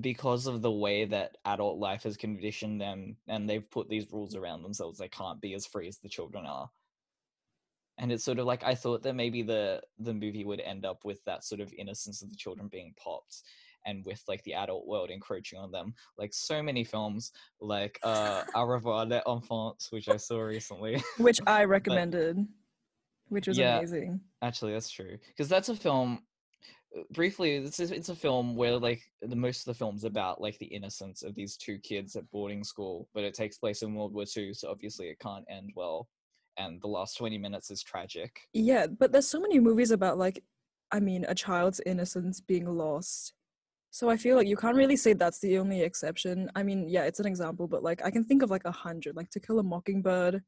because 0.01 0.47
of 0.47 0.63
the 0.63 0.71
way 0.71 1.05
that 1.05 1.37
adult 1.45 1.79
life 1.79 2.03
has 2.03 2.17
conditioned 2.17 2.81
them 2.81 3.17
and 3.29 3.49
they've 3.49 3.71
put 3.71 3.89
these 3.89 4.11
rules 4.13 4.35
around 4.35 4.63
themselves 4.63 4.99
they 4.99 5.09
can't 5.09 5.41
be 5.41 5.55
as 5.55 5.67
free 5.67 5.89
as 5.89 5.99
the 5.99 6.09
children 6.09 6.45
are 6.47 6.69
and 7.99 8.13
it's 8.13 8.25
sort 8.25 8.39
of 8.39 8.47
like 8.47 8.63
i 8.63 8.75
thought 8.75 9.03
that 9.03 9.15
maybe 9.15 9.43
the 9.43 9.81
the 9.99 10.13
movie 10.13 10.45
would 10.45 10.61
end 10.61 10.85
up 10.85 11.05
with 11.05 11.23
that 11.25 11.45
sort 11.45 11.61
of 11.61 11.73
innocence 11.79 12.23
of 12.23 12.31
the 12.31 12.37
children 12.37 12.69
being 12.69 12.93
popped 13.03 13.43
and 13.87 14.05
with 14.05 14.23
like 14.29 14.43
the 14.45 14.53
adult 14.53 14.87
world 14.87 15.11
encroaching 15.11 15.59
on 15.59 15.71
them 15.71 15.95
like 16.19 16.35
so 16.35 16.63
many 16.63 16.85
films 16.85 17.33
like 17.61 17.99
uh 18.03 18.43
au 18.55 18.65
revoir 18.65 19.07
les 19.07 19.23
enfants 19.27 19.91
which 19.91 20.09
i 20.09 20.17
saw 20.17 20.41
recently 20.41 21.03
which 21.19 21.39
I 21.47 21.65
recommended, 21.65 22.47
which 23.29 23.47
was 23.49 23.59
Yeah. 23.59 23.77
amazing. 23.77 24.21
Actually, 24.43 24.73
that's 24.73 24.91
true 24.91 25.19
because 25.29 25.49
that's 25.49 25.69
a 25.69 25.77
film. 25.77 26.23
Uh, 26.97 27.03
Briefly, 27.13 27.57
it's 27.57 27.81
a, 27.81 27.95
it's 27.95 28.09
a 28.09 28.15
film 28.15 28.57
where 28.57 28.77
like 28.77 29.03
the 29.23 29.37
most 29.37 29.61
of 29.61 29.65
the 29.67 29.79
film's 29.79 30.05
about 30.05 30.41
like 30.41 30.59
the 30.59 30.67
innocence 30.67 31.23
of 31.23 31.35
these 31.35 31.57
two 31.57 31.79
kids 31.79 32.17
at 32.17 32.31
boarding 32.31 32.65
school, 32.65 33.09
but 33.15 33.25
it 33.25 33.35
takes 33.35 33.59
place 33.59 33.83
in 33.83 33.95
World 33.95 34.15
War 34.15 34.25
II, 34.37 34.55
so 34.55 34.71
obviously 34.71 35.09
it 35.09 35.19
can't 35.19 35.45
end 35.51 35.71
well. 35.75 36.09
And 36.59 36.81
the 36.83 36.89
last 36.89 37.17
twenty 37.17 37.39
minutes 37.39 37.71
is 37.71 37.83
tragic. 37.83 38.41
Yeah, 38.53 38.87
but 38.87 39.13
there's 39.13 39.29
so 39.29 39.41
many 39.41 39.61
movies 39.61 39.91
about 39.91 40.19
like, 40.19 40.43
I 40.91 41.01
mean, 41.01 41.25
a 41.29 41.35
child's 41.35 41.81
innocence 41.87 42.41
being 42.41 42.67
lost. 42.67 43.35
So 43.93 44.09
I 44.09 44.17
feel 44.17 44.37
like 44.37 44.47
you 44.47 44.57
can't 44.57 44.77
really 44.77 44.97
say 44.97 45.15
that's 45.15 45.41
the 45.41 45.59
only 45.59 45.83
exception. 45.83 46.49
I 46.55 46.63
mean, 46.63 46.89
yeah, 46.89 47.05
it's 47.05 47.19
an 47.19 47.27
example, 47.27 47.67
but 47.67 47.83
like 47.83 48.05
I 48.05 48.11
can 48.11 48.25
think 48.25 48.43
of 48.43 48.51
like 48.51 48.65
a 48.65 48.71
hundred. 48.71 49.17
Like 49.17 49.31
To 49.31 49.41
Kill 49.41 49.59
a 49.59 49.63
Mockingbird 49.63 50.43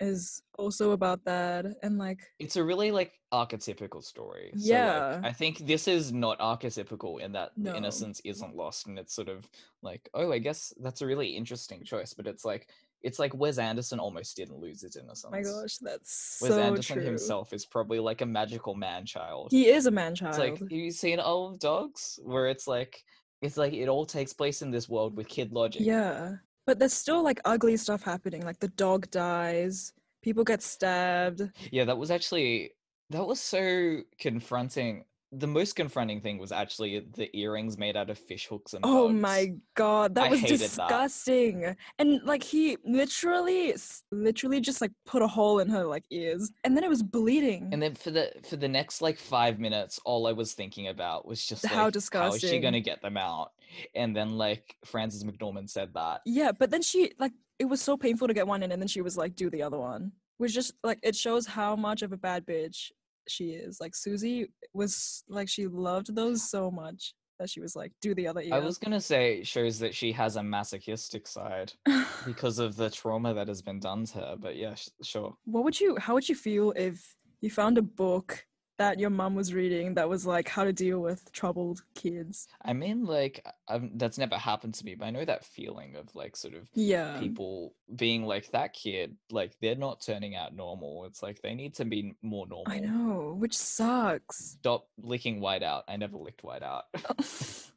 is 0.00 0.42
also 0.58 0.92
about 0.92 1.24
that, 1.24 1.66
and 1.82 1.98
like 1.98 2.20
It's 2.38 2.56
a 2.56 2.64
really 2.64 2.90
like 2.90 3.12
archetypical 3.32 4.02
story. 4.02 4.50
So, 4.56 4.58
like, 4.58 4.66
Yeah. 4.68 5.20
I 5.24 5.32
think 5.32 5.58
this 5.66 5.88
is 5.88 6.12
not 6.12 6.38
archetypical 6.38 7.20
in 7.20 7.32
that 7.32 7.56
No. 7.56 7.70
the 7.72 7.76
innocence 7.78 8.20
isn't 8.24 8.54
lost, 8.56 8.86
and 8.86 8.98
it's 8.98 9.14
sort 9.14 9.28
of 9.28 9.48
like, 9.82 10.08
oh, 10.14 10.32
I 10.32 10.38
guess 10.38 10.72
that's 10.80 11.02
a 11.02 11.06
really 11.06 11.28
interesting 11.28 11.82
choice. 11.84 12.14
But 12.14 12.26
it's 12.26 12.44
like 12.44 12.68
it's 13.02 13.18
like 13.18 13.34
Wes 13.34 13.58
Anderson 13.58 14.00
almost 14.00 14.36
didn't 14.36 14.58
lose 14.58 14.80
his 14.80 14.96
innocence. 14.96 15.30
my 15.30 15.42
gosh, 15.42 15.76
that's 15.78 16.38
Wes 16.42 16.50
so 16.52 16.60
Anderson 16.60 16.96
true. 16.96 17.04
himself 17.04 17.52
is 17.52 17.64
probably 17.66 18.00
like 18.00 18.20
a 18.22 18.26
magical 18.26 18.74
man 18.74 19.04
child. 19.04 19.48
He 19.52 19.68
is 19.68 19.86
a 19.86 19.90
man 19.90 20.12
It's 20.12 20.20
child. 20.20 20.38
like 20.38 20.70
you 20.72 20.90
seen 20.90 21.20
Isle 21.20 21.50
of 21.52 21.58
Dogs, 21.58 22.18
where 22.22 22.48
it's 22.48 22.66
like 22.66 23.04
it's 23.42 23.56
like 23.58 23.74
it 23.74 23.88
all 23.88 24.06
takes 24.06 24.32
place 24.32 24.62
in 24.62 24.70
this 24.70 24.88
world 24.88 25.14
with 25.16 25.28
kid 25.28 25.52
logic. 25.52 25.82
Yeah. 25.82 26.36
But 26.66 26.78
there's 26.78 26.92
still 26.92 27.22
like 27.22 27.40
ugly 27.44 27.76
stuff 27.76 28.02
happening. 28.02 28.42
Like 28.42 28.58
the 28.58 28.68
dog 28.68 29.10
dies, 29.10 29.92
people 30.22 30.44
get 30.44 30.62
stabbed. 30.62 31.42
Yeah, 31.70 31.84
that 31.84 31.98
was 31.98 32.10
actually 32.10 32.72
that 33.10 33.26
was 33.26 33.40
so 33.40 34.02
confronting. 34.18 35.04
The 35.38 35.46
most 35.46 35.76
confronting 35.76 36.20
thing 36.20 36.38
was 36.38 36.52
actually 36.52 37.00
the 37.00 37.28
earrings 37.36 37.76
made 37.78 37.96
out 37.96 38.10
of 38.10 38.18
fish 38.18 38.46
hooks 38.46 38.72
and 38.74 38.84
Oh 38.84 39.08
bugs. 39.08 39.20
my 39.20 39.52
god, 39.74 40.14
that 40.14 40.26
I 40.26 40.28
was 40.30 40.40
hated 40.40 40.60
that. 40.60 40.88
disgusting. 40.88 41.76
And 41.98 42.22
like 42.24 42.42
he 42.42 42.76
literally, 42.84 43.74
literally 44.10 44.60
just 44.60 44.80
like 44.80 44.92
put 45.04 45.22
a 45.22 45.26
hole 45.26 45.58
in 45.58 45.68
her 45.68 45.84
like 45.84 46.04
ears, 46.10 46.50
and 46.64 46.76
then 46.76 46.84
it 46.84 46.88
was 46.90 47.02
bleeding. 47.02 47.68
And 47.72 47.82
then 47.82 47.94
for 47.94 48.10
the 48.10 48.32
for 48.48 48.56
the 48.56 48.68
next 48.68 49.02
like 49.02 49.18
five 49.18 49.58
minutes, 49.58 50.00
all 50.04 50.26
I 50.26 50.32
was 50.32 50.54
thinking 50.54 50.88
about 50.88 51.26
was 51.26 51.44
just 51.44 51.64
How 51.66 51.84
like, 51.86 51.94
how 52.12 52.32
is 52.32 52.40
she 52.40 52.58
gonna 52.60 52.80
get 52.80 53.02
them 53.02 53.16
out? 53.16 53.52
And 53.94 54.16
then 54.16 54.38
like 54.38 54.76
Frances 54.84 55.24
McDormand 55.24 55.70
said 55.70 55.92
that. 55.94 56.20
yeah, 56.24 56.52
but 56.52 56.70
then 56.70 56.82
she 56.82 57.12
like 57.18 57.32
it 57.58 57.64
was 57.66 57.80
so 57.80 57.96
painful 57.96 58.28
to 58.28 58.34
get 58.34 58.46
one 58.46 58.62
in, 58.62 58.72
and 58.72 58.80
then 58.80 58.88
she 58.88 59.00
was 59.02 59.16
like, 59.16 59.34
"Do 59.34 59.50
the 59.50 59.62
other 59.62 59.78
one," 59.78 60.12
which 60.38 60.54
just 60.54 60.74
like 60.84 60.98
it 61.02 61.16
shows 61.16 61.46
how 61.46 61.74
much 61.76 62.02
of 62.02 62.12
a 62.12 62.16
bad 62.16 62.46
bitch 62.46 62.90
she 63.28 63.50
is. 63.50 63.80
Like 63.80 63.94
Susie 63.94 64.48
was 64.72 65.24
like 65.28 65.48
she 65.48 65.66
loved 65.66 66.14
those 66.14 66.48
so 66.48 66.70
much 66.70 67.14
that 67.38 67.50
she 67.50 67.60
was 67.60 67.76
like, 67.76 67.92
"Do 68.00 68.14
the 68.14 68.26
other 68.26 68.40
ear." 68.40 68.54
I 68.54 68.58
was 68.58 68.78
gonna 68.78 69.00
say 69.00 69.42
shows 69.42 69.78
that 69.80 69.94
she 69.94 70.12
has 70.12 70.36
a 70.36 70.42
masochistic 70.42 71.26
side 71.26 71.72
because 72.26 72.58
of 72.58 72.76
the 72.76 72.90
trauma 72.90 73.34
that 73.34 73.48
has 73.48 73.62
been 73.62 73.80
done 73.80 74.04
to 74.06 74.18
her. 74.18 74.36
But 74.38 74.56
yeah, 74.56 74.74
sh- 74.74 74.88
sure. 75.02 75.36
what 75.44 75.64
would 75.64 75.78
you? 75.78 75.96
How 75.96 76.14
would 76.14 76.28
you 76.28 76.34
feel 76.34 76.72
if 76.76 77.16
you 77.40 77.50
found 77.50 77.78
a 77.78 77.82
book 77.82 78.46
that 78.78 78.98
your 79.00 79.10
mum 79.10 79.34
was 79.34 79.54
reading 79.54 79.94
that 79.94 80.08
was 80.08 80.26
like 80.26 80.48
how 80.48 80.64
to 80.64 80.72
deal 80.72 81.00
with 81.00 81.32
troubled 81.32 81.82
kids? 81.94 82.46
I 82.62 82.72
mean, 82.72 83.04
like 83.06 83.44
I've, 83.68 83.98
that's 83.98 84.18
never 84.18 84.36
happened 84.36 84.74
to 84.74 84.84
me, 84.84 84.94
but 84.94 85.06
I 85.06 85.10
know 85.10 85.24
that 85.24 85.44
feeling 85.44 85.96
of 85.96 86.14
like 86.14 86.36
sort 86.36 86.54
of 86.54 86.68
Yeah. 86.74 87.18
people 87.18 87.74
being 87.94 88.24
like 88.24 88.50
that 88.52 88.72
kid, 88.74 89.16
like 89.30 89.52
they're 89.60 89.74
not 89.76 90.00
turning 90.00 90.34
out 90.36 90.54
normal. 90.54 91.04
It's 91.06 91.22
like 91.22 91.40
they 91.42 91.54
need 91.54 91.74
to 91.76 91.84
be 91.84 92.14
more 92.22 92.46
normal. 92.46 92.72
I 92.72 92.80
know, 92.80 93.34
which 93.38 93.56
sucks. 93.56 94.56
Stop 94.58 94.88
licking 95.02 95.40
white 95.40 95.62
out. 95.62 95.84
I 95.88 95.96
never 95.96 96.16
licked 96.18 96.44
white 96.44 96.62
out. 96.62 96.84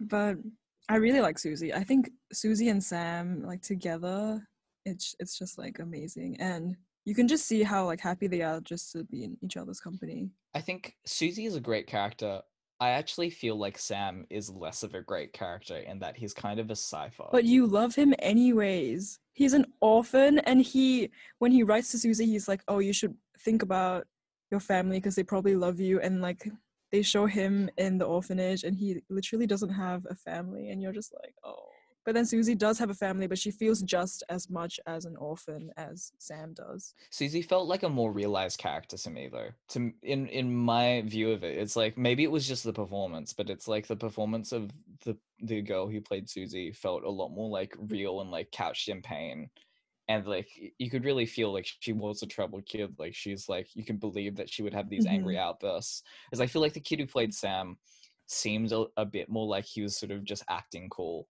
but 0.00 0.36
I 0.88 0.96
really 0.96 1.20
like 1.20 1.38
Susie. 1.38 1.72
I 1.74 1.84
think 1.84 2.10
Susie 2.32 2.68
and 2.68 2.82
Sam 2.82 3.42
like 3.44 3.62
together, 3.62 4.46
it's 4.84 5.14
it's 5.18 5.38
just 5.38 5.58
like 5.58 5.78
amazing, 5.78 6.36
and 6.40 6.76
you 7.08 7.14
can 7.14 7.26
just 7.26 7.46
see 7.46 7.62
how 7.62 7.86
like 7.86 8.02
happy 8.02 8.26
they 8.26 8.42
are 8.42 8.60
just 8.60 8.92
to 8.92 9.02
be 9.02 9.24
in 9.24 9.38
each 9.42 9.56
other's 9.56 9.80
company. 9.80 10.28
I 10.54 10.60
think 10.60 10.94
Susie 11.06 11.46
is 11.46 11.56
a 11.56 11.60
great 11.60 11.86
character. 11.86 12.42
I 12.80 12.90
actually 12.90 13.30
feel 13.30 13.56
like 13.56 13.78
Sam 13.78 14.26
is 14.28 14.50
less 14.50 14.82
of 14.82 14.94
a 14.94 15.00
great 15.00 15.32
character 15.32 15.78
in 15.78 16.00
that 16.00 16.18
he's 16.18 16.34
kind 16.34 16.60
of 16.60 16.68
a 16.68 16.76
sci-fi. 16.76 17.28
But 17.32 17.44
you 17.44 17.66
love 17.66 17.94
him 17.94 18.12
anyways. 18.18 19.20
He's 19.32 19.54
an 19.54 19.64
orphan, 19.80 20.40
and 20.40 20.60
he 20.60 21.10
when 21.38 21.50
he 21.50 21.62
writes 21.62 21.90
to 21.92 21.98
Susie, 21.98 22.26
he's 22.26 22.46
like, 22.46 22.62
"Oh, 22.68 22.78
you 22.78 22.92
should 22.92 23.14
think 23.40 23.62
about 23.62 24.06
your 24.50 24.60
family 24.60 24.98
because 24.98 25.14
they 25.14 25.22
probably 25.22 25.56
love 25.56 25.80
you." 25.80 26.00
And 26.00 26.20
like 26.20 26.46
they 26.92 27.00
show 27.00 27.24
him 27.24 27.70
in 27.78 27.96
the 27.96 28.04
orphanage, 28.04 28.64
and 28.64 28.76
he 28.76 29.00
literally 29.08 29.46
doesn't 29.46 29.70
have 29.70 30.06
a 30.10 30.14
family, 30.14 30.68
and 30.68 30.82
you're 30.82 30.92
just 30.92 31.14
like, 31.22 31.34
"Oh." 31.42 31.70
But 32.08 32.14
then 32.14 32.24
Susie 32.24 32.54
does 32.54 32.78
have 32.78 32.88
a 32.88 32.94
family, 32.94 33.26
but 33.26 33.36
she 33.36 33.50
feels 33.50 33.82
just 33.82 34.22
as 34.30 34.48
much 34.48 34.80
as 34.86 35.04
an 35.04 35.14
orphan 35.16 35.70
as 35.76 36.10
Sam 36.16 36.54
does. 36.54 36.94
Susie 37.10 37.42
felt 37.42 37.68
like 37.68 37.82
a 37.82 37.88
more 37.90 38.10
realized 38.10 38.58
character 38.58 38.96
to 38.96 39.10
me 39.10 39.28
though. 39.30 39.50
To 39.72 39.92
in 40.02 40.26
in 40.28 40.50
my 40.50 41.02
view 41.04 41.32
of 41.32 41.44
it, 41.44 41.58
it's 41.58 41.76
like 41.76 41.98
maybe 41.98 42.24
it 42.24 42.30
was 42.30 42.48
just 42.48 42.64
the 42.64 42.72
performance, 42.72 43.34
but 43.34 43.50
it's 43.50 43.68
like 43.68 43.86
the 43.86 43.94
performance 43.94 44.52
of 44.52 44.70
the 45.04 45.18
the 45.42 45.60
girl 45.60 45.86
who 45.86 46.00
played 46.00 46.30
Susie 46.30 46.72
felt 46.72 47.04
a 47.04 47.10
lot 47.10 47.28
more 47.28 47.50
like 47.50 47.76
mm. 47.76 47.90
real 47.90 48.22
and 48.22 48.30
like 48.30 48.52
couched 48.52 48.88
in 48.88 49.02
pain. 49.02 49.50
And 50.08 50.26
like 50.26 50.48
you 50.78 50.88
could 50.88 51.04
really 51.04 51.26
feel 51.26 51.52
like 51.52 51.68
she 51.80 51.92
was 51.92 52.22
a 52.22 52.26
troubled 52.26 52.64
kid. 52.64 52.94
Like 52.98 53.14
she's 53.14 53.50
like 53.50 53.68
you 53.74 53.84
can 53.84 53.98
believe 53.98 54.34
that 54.36 54.48
she 54.48 54.62
would 54.62 54.72
have 54.72 54.88
these 54.88 55.04
angry 55.04 55.34
mm-hmm. 55.34 55.46
outbursts. 55.46 56.04
Because 56.30 56.40
I 56.40 56.46
feel 56.46 56.62
like 56.62 56.72
the 56.72 56.80
kid 56.80 57.00
who 57.00 57.06
played 57.06 57.32
mm. 57.32 57.34
Sam 57.34 57.76
seemed 58.28 58.72
a, 58.72 58.86
a 58.96 59.04
bit 59.04 59.28
more 59.28 59.46
like 59.46 59.66
he 59.66 59.82
was 59.82 59.98
sort 59.98 60.12
of 60.12 60.24
just 60.24 60.42
acting 60.48 60.88
cool. 60.88 61.28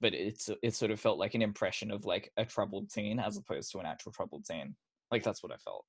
But 0.00 0.14
it's 0.14 0.50
it 0.62 0.74
sort 0.74 0.90
of 0.90 1.00
felt 1.00 1.18
like 1.18 1.34
an 1.34 1.42
impression 1.42 1.90
of 1.90 2.04
like 2.04 2.30
a 2.36 2.44
troubled 2.44 2.90
teen 2.90 3.18
as 3.18 3.36
opposed 3.36 3.72
to 3.72 3.78
an 3.78 3.86
actual 3.86 4.12
troubled 4.12 4.44
teen. 4.44 4.74
Like 5.10 5.22
that's 5.22 5.42
what 5.42 5.52
I 5.52 5.56
felt. 5.56 5.84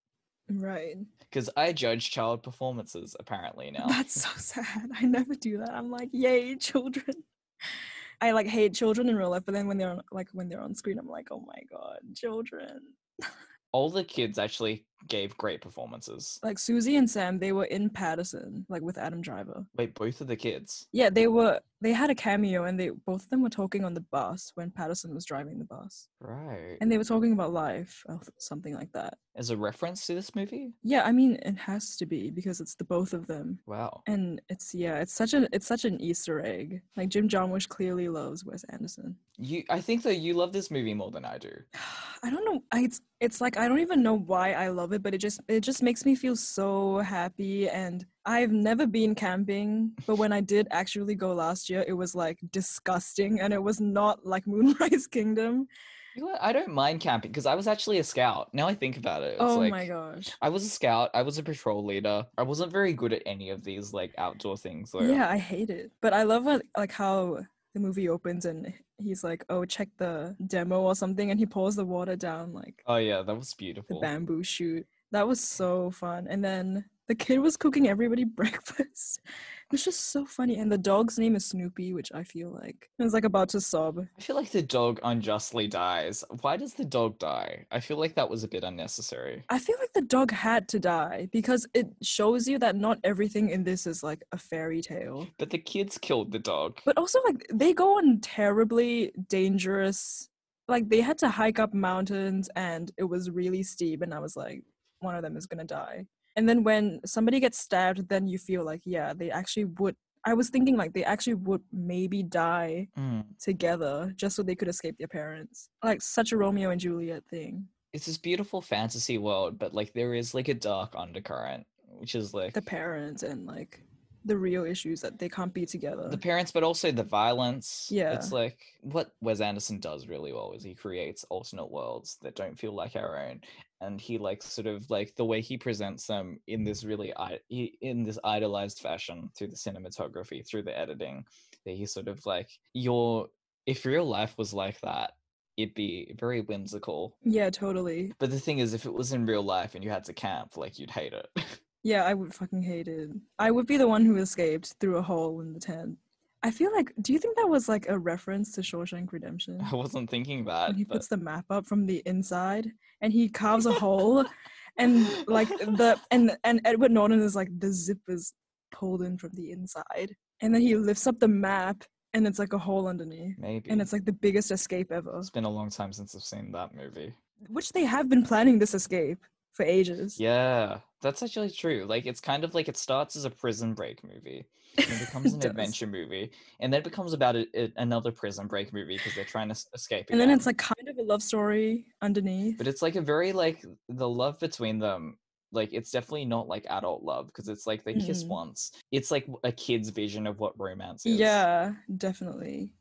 Right. 0.49 0.97
Because 1.19 1.49
I 1.57 1.73
judge 1.73 2.11
child 2.11 2.43
performances 2.43 3.15
apparently 3.19 3.71
now. 3.77 3.87
That's 3.87 4.21
so 4.21 4.29
sad. 4.37 4.89
I 4.95 5.05
never 5.05 5.35
do 5.35 5.57
that. 5.57 5.73
I'm 5.73 5.91
like, 5.91 6.09
yay, 6.11 6.55
children. 6.55 7.15
I 8.21 8.31
like 8.31 8.47
hate 8.47 8.73
children 8.73 9.09
in 9.09 9.15
real 9.17 9.29
life, 9.29 9.43
but 9.45 9.53
then 9.53 9.67
when 9.67 9.77
they're 9.77 9.89
on, 9.89 10.01
like 10.11 10.29
when 10.31 10.47
they're 10.47 10.61
on 10.61 10.73
screen, 10.73 10.97
I'm 10.97 11.07
like, 11.07 11.27
oh 11.31 11.43
my 11.45 11.61
god, 11.69 11.99
children. 12.15 12.79
All 13.73 13.89
the 13.89 14.05
kids 14.05 14.39
actually 14.39 14.85
gave 15.07 15.37
great 15.37 15.61
performances. 15.61 16.39
Like 16.43 16.57
Susie 16.59 16.95
and 16.95 17.09
Sam, 17.09 17.37
they 17.37 17.51
were 17.51 17.65
in 17.65 17.89
Paterson, 17.89 18.65
like 18.69 18.81
with 18.81 18.97
Adam 18.97 19.21
Driver. 19.21 19.65
Wait, 19.77 19.93
both 19.93 20.21
of 20.21 20.27
the 20.27 20.35
kids. 20.35 20.87
Yeah, 20.91 21.09
they 21.09 21.27
were. 21.27 21.59
They 21.81 21.91
had 21.91 22.09
a 22.09 22.15
cameo, 22.15 22.63
and 22.63 22.79
they 22.79 22.89
both 22.89 23.23
of 23.23 23.29
them 23.29 23.43
were 23.43 23.49
talking 23.49 23.83
on 23.85 23.93
the 23.93 24.01
bus 24.11 24.51
when 24.55 24.71
Paterson 24.71 25.13
was 25.13 25.25
driving 25.25 25.59
the 25.59 25.65
bus, 25.65 26.07
Right. 26.19 26.77
and 26.81 26.91
they 26.91 26.97
were 26.97 27.03
talking 27.03 27.33
about 27.33 27.53
life 27.53 28.03
or 28.07 28.19
something 28.39 28.73
like 28.73 28.91
that. 28.93 29.17
As 29.35 29.49
a 29.51 29.57
reference 29.57 30.07
to 30.07 30.15
this 30.15 30.33
movie? 30.33 30.73
Yeah, 30.81 31.03
I 31.03 31.11
mean, 31.11 31.37
it 31.45 31.57
has 31.57 31.97
to 31.97 32.05
be 32.05 32.31
because 32.31 32.61
it's 32.61 32.75
the 32.75 32.85
both 32.85 33.13
of 33.13 33.27
them. 33.27 33.59
Wow. 33.67 34.01
And 34.07 34.41
it's 34.49 34.73
yeah, 34.73 34.99
it's 34.99 35.13
such 35.13 35.33
an 35.33 35.47
it's 35.51 35.67
such 35.67 35.85
an 35.85 36.01
Easter 36.01 36.43
egg. 36.43 36.81
Like 36.95 37.09
Jim 37.09 37.27
Jarmusch 37.27 37.67
clearly 37.67 38.07
loves 38.07 38.45
Wes 38.45 38.63
Anderson. 38.69 39.17
You 39.37 39.63
I 39.69 39.81
think 39.81 40.01
that 40.03 40.17
you 40.17 40.33
love 40.33 40.53
this 40.53 40.71
movie 40.71 40.93
more 40.93 41.11
than 41.11 41.25
I 41.25 41.37
do. 41.37 41.51
I 42.23 42.29
don't 42.31 42.45
know. 42.45 42.63
I, 42.71 42.79
it's 42.83 43.01
it's 43.19 43.41
like 43.41 43.57
I 43.57 43.67
don't 43.67 43.79
even 43.79 44.01
know 44.01 44.17
why 44.17 44.53
I 44.53 44.69
love 44.69 44.84
it, 44.93 45.03
but 45.03 45.13
it 45.13 45.19
just 45.19 45.39
it 45.47 45.61
just 45.61 45.83
makes 45.83 46.05
me 46.05 46.15
feel 46.15 46.35
so 46.35 46.99
happy. 46.99 47.69
And 47.69 48.05
I've 48.25 48.51
never 48.51 48.87
been 48.87 49.15
camping, 49.15 49.91
but 50.05 50.17
when 50.17 50.33
I 50.33 50.41
did 50.41 50.67
actually 50.71 51.15
go 51.15 51.33
last 51.33 51.69
year, 51.69 51.83
it 51.87 51.93
was 51.93 52.15
like 52.15 52.39
disgusting, 52.51 53.39
and 53.39 53.53
it 53.53 53.61
was 53.61 53.79
not 53.79 54.25
like 54.25 54.43
Moonrise 54.47 55.07
Kingdom. 55.07 55.67
You 56.15 56.23
know? 56.23 56.37
I 56.39 56.53
don't 56.53 56.73
mind 56.73 57.01
camping 57.01 57.31
because 57.31 57.45
I 57.45 57.55
was 57.55 57.67
actually 57.67 57.99
a 57.99 58.03
scout. 58.03 58.49
Now 58.53 58.67
I 58.67 58.73
think 58.73 58.95
about 58.95 59.21
it. 59.21 59.33
It's 59.33 59.41
oh 59.41 59.59
like, 59.59 59.71
my 59.71 59.85
gosh. 59.85 60.31
I 60.41 60.47
was 60.49 60.65
a 60.65 60.69
scout. 60.69 61.09
I 61.13 61.21
was 61.23 61.37
a 61.37 61.43
patrol 61.43 61.85
leader. 61.85 62.25
I 62.37 62.43
wasn't 62.43 62.71
very 62.71 62.93
good 62.93 63.11
at 63.11 63.21
any 63.25 63.49
of 63.49 63.63
these 63.63 63.91
like 63.91 64.13
outdoor 64.17 64.55
things. 64.55 64.91
Though. 64.91 65.01
Yeah, 65.01 65.29
I 65.29 65.37
hate 65.37 65.69
it. 65.69 65.91
But 66.01 66.13
I 66.13 66.23
love 66.23 66.45
what, 66.45 66.61
like 66.77 66.93
how 66.93 67.39
the 67.73 67.81
movie 67.81 68.07
opens 68.07 68.45
and 68.45 68.73
he's 68.97 69.23
like, 69.23 69.43
"Oh, 69.49 69.65
check 69.65 69.89
the 69.97 70.35
demo 70.45 70.81
or 70.81 70.95
something," 70.95 71.31
and 71.31 71.39
he 71.39 71.45
pours 71.45 71.75
the 71.75 71.85
water 71.85 72.15
down 72.15 72.53
like 72.53 72.83
Oh 72.87 72.97
yeah, 72.97 73.21
that 73.21 73.35
was 73.35 73.53
beautiful. 73.53 73.99
the 73.99 74.05
bamboo 74.05 74.43
shoot. 74.43 74.85
That 75.11 75.27
was 75.27 75.39
so 75.39 75.91
fun. 75.91 76.27
And 76.29 76.43
then 76.43 76.85
the 77.07 77.15
kid 77.15 77.39
was 77.39 77.57
cooking 77.57 77.87
everybody 77.87 78.23
breakfast. 78.41 79.21
It 79.65 79.71
was 79.71 79.83
just 79.83 80.11
so 80.11 80.25
funny. 80.25 80.57
And 80.57 80.71
the 80.71 80.77
dog's 80.77 81.17
name 81.17 81.35
is 81.35 81.47
Snoopy, 81.47 81.93
which 81.93 82.11
I 82.13 82.23
feel 82.23 82.51
like 82.51 82.89
I 82.99 83.03
was 83.03 83.13
like 83.13 83.23
about 83.23 83.49
to 83.49 83.61
sob. 83.61 84.05
I 84.17 84.21
feel 84.21 84.35
like 84.35 84.51
the 84.51 84.61
dog 84.61 84.99
unjustly 85.01 85.67
dies. 85.67 86.23
Why 86.41 86.55
does 86.55 86.75
the 86.75 86.85
dog 86.85 87.17
die? 87.17 87.65
I 87.71 87.79
feel 87.79 87.97
like 87.97 88.13
that 88.13 88.29
was 88.29 88.43
a 88.43 88.47
bit 88.47 88.63
unnecessary. 88.63 89.43
I 89.49 89.57
feel 89.57 89.75
like 89.79 89.93
the 89.93 90.03
dog 90.03 90.29
had 90.29 90.67
to 90.69 90.79
die 90.79 91.29
because 91.31 91.67
it 91.73 91.87
shows 92.03 92.47
you 92.47 92.59
that 92.59 92.75
not 92.75 92.99
everything 93.03 93.49
in 93.49 93.63
this 93.63 93.87
is 93.87 94.03
like 94.03 94.23
a 94.31 94.37
fairy 94.37 94.83
tale. 94.83 95.27
But 95.39 95.49
the 95.49 95.57
kids 95.57 95.97
killed 95.97 96.31
the 96.31 96.39
dog. 96.39 96.79
But 96.85 96.97
also 96.97 97.19
like 97.25 97.47
they 97.51 97.73
go 97.73 97.97
on 97.97 98.19
terribly 98.21 99.13
dangerous 99.29 100.29
like 100.67 100.89
they 100.89 101.01
had 101.01 101.17
to 101.19 101.29
hike 101.29 101.59
up 101.59 101.73
mountains 101.73 102.49
and 102.55 102.91
it 102.97 103.03
was 103.03 103.29
really 103.29 103.63
steep 103.63 104.01
and 104.01 104.13
I 104.13 104.19
was 104.19 104.35
like 104.35 104.63
one 104.99 105.15
of 105.15 105.21
them 105.21 105.37
is 105.37 105.45
going 105.45 105.59
to 105.59 105.65
die. 105.65 106.05
And 106.35 106.47
then 106.49 106.63
when 106.63 107.01
somebody 107.05 107.39
gets 107.39 107.57
stabbed 107.57 108.09
then 108.09 108.27
you 108.27 108.37
feel 108.37 108.63
like 108.63 108.81
yeah, 108.85 109.13
they 109.13 109.31
actually 109.31 109.65
would 109.65 109.95
I 110.27 110.33
was 110.33 110.49
thinking 110.49 110.75
like 110.75 110.93
they 110.93 111.03
actually 111.03 111.35
would 111.35 111.61
maybe 111.71 112.23
die 112.23 112.87
Mm. 112.97 113.25
together 113.39 114.11
just 114.15 114.35
so 114.35 114.41
they 114.43 114.55
could 114.55 114.67
escape 114.67 114.97
their 114.97 115.07
parents. 115.07 115.69
Like 115.83 116.01
such 116.01 116.31
a 116.31 116.37
Romeo 116.37 116.71
and 116.71 116.81
Juliet 116.81 117.23
thing. 117.29 117.67
It's 117.93 118.07
this 118.07 118.17
beautiful 118.17 118.61
fantasy 118.61 119.17
world, 119.17 119.57
but 119.59 119.73
like 119.73 119.93
there 119.93 120.13
is 120.15 120.33
like 120.33 120.47
a 120.49 120.53
dark 120.53 120.95
undercurrent, 120.97 121.65
which 121.99 122.15
is 122.15 122.33
like 122.33 122.53
The 122.53 122.61
parents 122.61 123.23
and 123.23 123.45
like 123.45 123.81
the 124.25 124.37
real 124.37 124.65
issues 124.65 125.01
that 125.01 125.19
they 125.19 125.29
can't 125.29 125.53
be 125.53 125.65
together. 125.65 126.09
the 126.09 126.17
parents, 126.17 126.51
but 126.51 126.63
also 126.63 126.91
the 126.91 127.03
violence. 127.03 127.87
Yeah. 127.91 128.13
It's 128.13 128.31
like 128.31 128.57
what 128.81 129.11
Wes 129.21 129.39
Anderson 129.39 129.79
does 129.79 130.07
really 130.07 130.33
well 130.33 130.53
is 130.53 130.63
he 130.63 130.73
creates 130.73 131.23
alternate 131.29 131.71
worlds 131.71 132.17
that 132.23 132.35
don't 132.35 132.59
feel 132.59 132.73
like 132.73 132.95
our 132.95 133.17
own. 133.17 133.41
And 133.81 134.01
he 134.01 134.17
like 134.17 134.41
sort 134.41 134.67
of 134.67 134.89
like 134.89 135.15
the 135.15 135.25
way 135.25 135.41
he 135.41 135.57
presents 135.57 136.07
them 136.07 136.39
in 136.47 136.63
this 136.63 136.83
really 136.83 137.13
in 137.49 138.03
this 138.03 138.17
idolized 138.23 138.79
fashion 138.79 139.29
through 139.37 139.47
the 139.47 139.55
cinematography, 139.55 140.45
through 140.45 140.63
the 140.63 140.77
editing, 140.77 141.25
that 141.65 141.75
he 141.75 141.85
sort 141.85 142.07
of 142.07 142.25
like 142.25 142.49
your 142.73 143.27
if 143.65 143.85
real 143.85 144.05
life 144.05 144.37
was 144.37 144.53
like 144.53 144.79
that, 144.81 145.11
it'd 145.57 145.73
be 145.75 146.13
very 146.19 146.41
whimsical. 146.41 147.15
yeah, 147.23 147.49
totally. 147.49 148.13
But 148.19 148.31
the 148.31 148.39
thing 148.39 148.59
is, 148.59 148.73
if 148.73 148.85
it 148.85 148.93
was 148.93 149.13
in 149.13 149.25
real 149.25 149.43
life 149.43 149.75
and 149.75 149.83
you 149.83 149.89
had 149.89 150.03
to 150.05 150.13
camp, 150.13 150.57
like 150.57 150.79
you'd 150.79 150.91
hate 150.91 151.13
it. 151.13 151.27
Yeah, 151.85 152.03
I 152.03 152.13
would 152.15 152.33
fucking 152.33 152.63
hate 152.63 152.87
it. 152.87 153.11
I 153.37 153.51
would 153.51 153.67
be 153.67 153.77
the 153.77 153.87
one 153.87 154.03
who 154.05 154.15
escaped 154.17 154.73
through 154.79 154.97
a 154.97 155.01
hole 155.03 155.39
in 155.41 155.53
the 155.53 155.59
tent. 155.59 155.97
I 156.41 156.49
feel 156.51 156.71
like, 156.73 156.91
do 157.01 157.13
you 157.13 157.19
think 157.19 157.35
that 157.37 157.47
was 157.47 157.69
like 157.69 157.85
a 157.89 157.97
reference 157.97 158.51
to 158.53 158.61
Shawshank 158.61 159.11
Redemption? 159.11 159.61
I 159.61 159.75
wasn't 159.75 160.09
thinking 160.09 160.39
When 160.45 160.53
that. 160.55 160.75
he 160.75 160.83
But 160.83 160.95
puts 160.95 161.07
the 161.09 161.17
map 161.17 161.45
up 161.51 161.65
from 161.67 161.85
the 161.85 162.01
inside 162.05 162.71
and 163.01 163.13
he 163.13 163.29
carves 163.29 163.65
a 163.67 163.73
hole 163.73 164.25
and 164.77 165.07
like 165.27 165.47
the 165.49 165.99
and 166.11 166.35
and 166.43 166.59
Edward 166.65 166.91
Norton 166.91 167.21
is 167.21 167.35
like 167.35 167.49
the 167.59 167.71
zip 167.71 167.99
is 168.07 168.33
pulled 168.71 169.01
in 169.03 169.17
from 169.17 169.31
the 169.33 169.51
inside, 169.51 170.09
and 170.41 170.53
then 170.53 170.61
he 170.61 170.75
lifts 170.75 171.07
up 171.07 171.17
the 171.19 171.27
map, 171.29 171.83
and 172.13 172.27
it's 172.27 172.39
like 172.39 172.53
a 172.53 172.57
hole 172.57 172.87
underneath, 172.87 173.37
maybe. 173.37 173.69
and 173.69 173.81
it's 173.81 173.93
like 173.93 174.05
the 174.05 174.11
biggest 174.27 174.51
escape 174.51 174.91
ever. 174.91 175.17
it's 175.19 175.29
been 175.29 175.45
a 175.45 175.49
long 175.49 175.69
time 175.69 175.93
since 175.93 176.13
I've 176.15 176.23
seen 176.23 176.51
that 176.51 176.75
movie. 176.75 177.13
Which 177.47 177.71
they 177.71 177.85
have 177.85 178.09
been 178.09 178.23
planning 178.23 178.59
this 178.59 178.73
escape 178.73 179.19
for 179.53 179.63
ages. 179.63 180.19
Yeah, 180.19 180.79
that's 181.05 181.21
actually 181.23 181.51
true. 181.51 181.85
Like 181.87 182.05
it's 182.07 182.19
kind 182.19 182.43
of 182.43 182.53
like 182.55 182.67
it 182.67 182.75
starts 182.77 183.15
as 183.15 183.25
a 183.25 183.29
prison 183.29 183.73
break 183.73 184.03
movie, 184.03 184.45
and 184.77 184.87
it 184.89 184.99
becomes 185.05 185.33
an 185.35 185.45
adventure 185.45 185.85
movie, 185.87 186.31
and 186.59 186.73
then 186.73 186.79
it 186.81 186.83
becomes 186.83 187.13
about 187.13 187.35
a, 187.35 187.45
a- 187.53 187.71
another 187.77 188.11
prison 188.11 188.47
break 188.47 188.73
movie 188.73 188.97
because 188.97 189.13
they're 189.13 189.23
trying 189.23 189.49
to 189.49 189.55
escape. 189.73 190.07
And 190.09 190.19
then 190.19 190.31
it's 190.31 190.45
like 190.47 190.57
kind 190.57 190.89
of 190.89 190.97
a 190.97 191.03
love 191.03 191.21
story 191.21 191.85
underneath. 192.01 192.57
but 192.57 192.67
it's 192.67 192.81
like 192.81 192.95
a 192.95 193.01
very 193.01 193.31
like 193.33 193.63
the 193.87 194.09
love 194.09 194.39
between 194.39 194.79
them. 194.79 195.17
Like 195.51 195.69
it's 195.73 195.91
definitely 195.91 196.25
not 196.25 196.47
like 196.47 196.65
adult 196.69 197.03
love 197.03 197.27
because 197.27 197.47
it's 197.47 197.65
like 197.67 197.83
they 197.85 197.93
kiss 197.93 198.23
Mhm. 198.23 198.29
once. 198.29 198.71
It's 198.91 199.11
like 199.11 199.27
a 199.43 199.51
kid's 199.51 199.89
vision 199.89 200.25
of 200.27 200.39
what 200.39 200.59
romance 200.59 201.05
is. 201.05 201.19
Yeah, 201.19 201.73
definitely. 201.97 202.73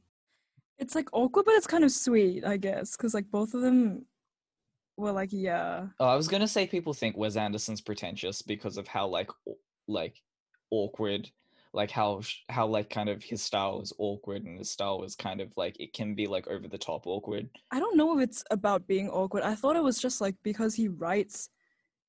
It's 0.79 0.95
like 0.97 1.09
awkward, 1.13 1.45
but 1.45 1.55
it's 1.55 1.69
kind 1.69 1.85
of 1.85 1.93
sweet, 1.93 2.45
I 2.45 2.57
guess, 2.57 2.97
because 2.97 3.15
like 3.15 3.31
both 3.31 3.55
of 3.55 3.61
them 3.61 4.07
were 4.97 5.13
like, 5.13 5.31
yeah, 5.33 5.87
Oh, 6.01 6.07
I 6.07 6.17
was 6.17 6.29
gonna 6.29 6.49
say 6.49 6.67
people 6.67 6.93
think 6.95 7.17
Wes 7.17 7.37
Anderson's 7.37 7.81
pretentious 7.81 8.43
because 8.43 8.77
of 8.77 8.87
how 8.89 9.07
like 9.09 9.31
like 9.89 10.23
awkward, 10.71 11.31
like 11.73 11.91
how 11.91 12.21
how 12.49 12.67
like 12.67 12.91
kind 12.91 13.09
of 13.09 13.23
his 13.23 13.43
style 13.43 13.81
is 13.81 13.93
awkward 13.99 14.45
and 14.45 14.59
his 14.59 14.71
style 14.71 15.03
is 15.03 15.15
kind 15.17 15.41
of 15.41 15.53
like 15.57 15.79
it 15.81 15.93
can 15.93 16.15
be 16.15 16.27
like 16.27 16.47
over 16.49 16.69
the 16.69 16.79
top 16.79 17.07
awkward. 17.07 17.49
I 17.71 17.81
don't 17.81 17.97
know 17.97 18.17
if 18.19 18.23
it's 18.23 18.45
about 18.51 18.87
being 18.87 19.09
awkward. 19.11 19.43
I 19.43 19.55
thought 19.55 19.77
it 19.77 19.83
was 19.83 19.99
just 20.01 20.21
like 20.21 20.37
because 20.43 20.75
he 20.75 20.89
writes, 20.89 21.49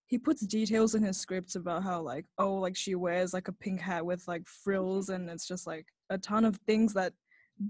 he 0.05 0.19
puts 0.19 0.41
details 0.45 0.93
in 0.93 1.03
his 1.03 1.17
scripts 1.17 1.55
about 1.55 1.83
how 1.83 2.01
like, 2.01 2.25
oh, 2.37 2.55
like 2.55 2.75
she 2.75 2.93
wears 2.93 3.33
like 3.33 3.47
a 3.47 3.51
pink 3.53 3.81
hat 3.81 4.05
with 4.05 4.27
like 4.27 4.45
frills, 4.45 5.09
and 5.09 5.29
it's 5.29 5.47
just 5.47 5.65
like 5.65 5.87
a 6.11 6.17
ton 6.19 6.45
of 6.45 6.57
things 6.67 6.93
that 6.93 7.13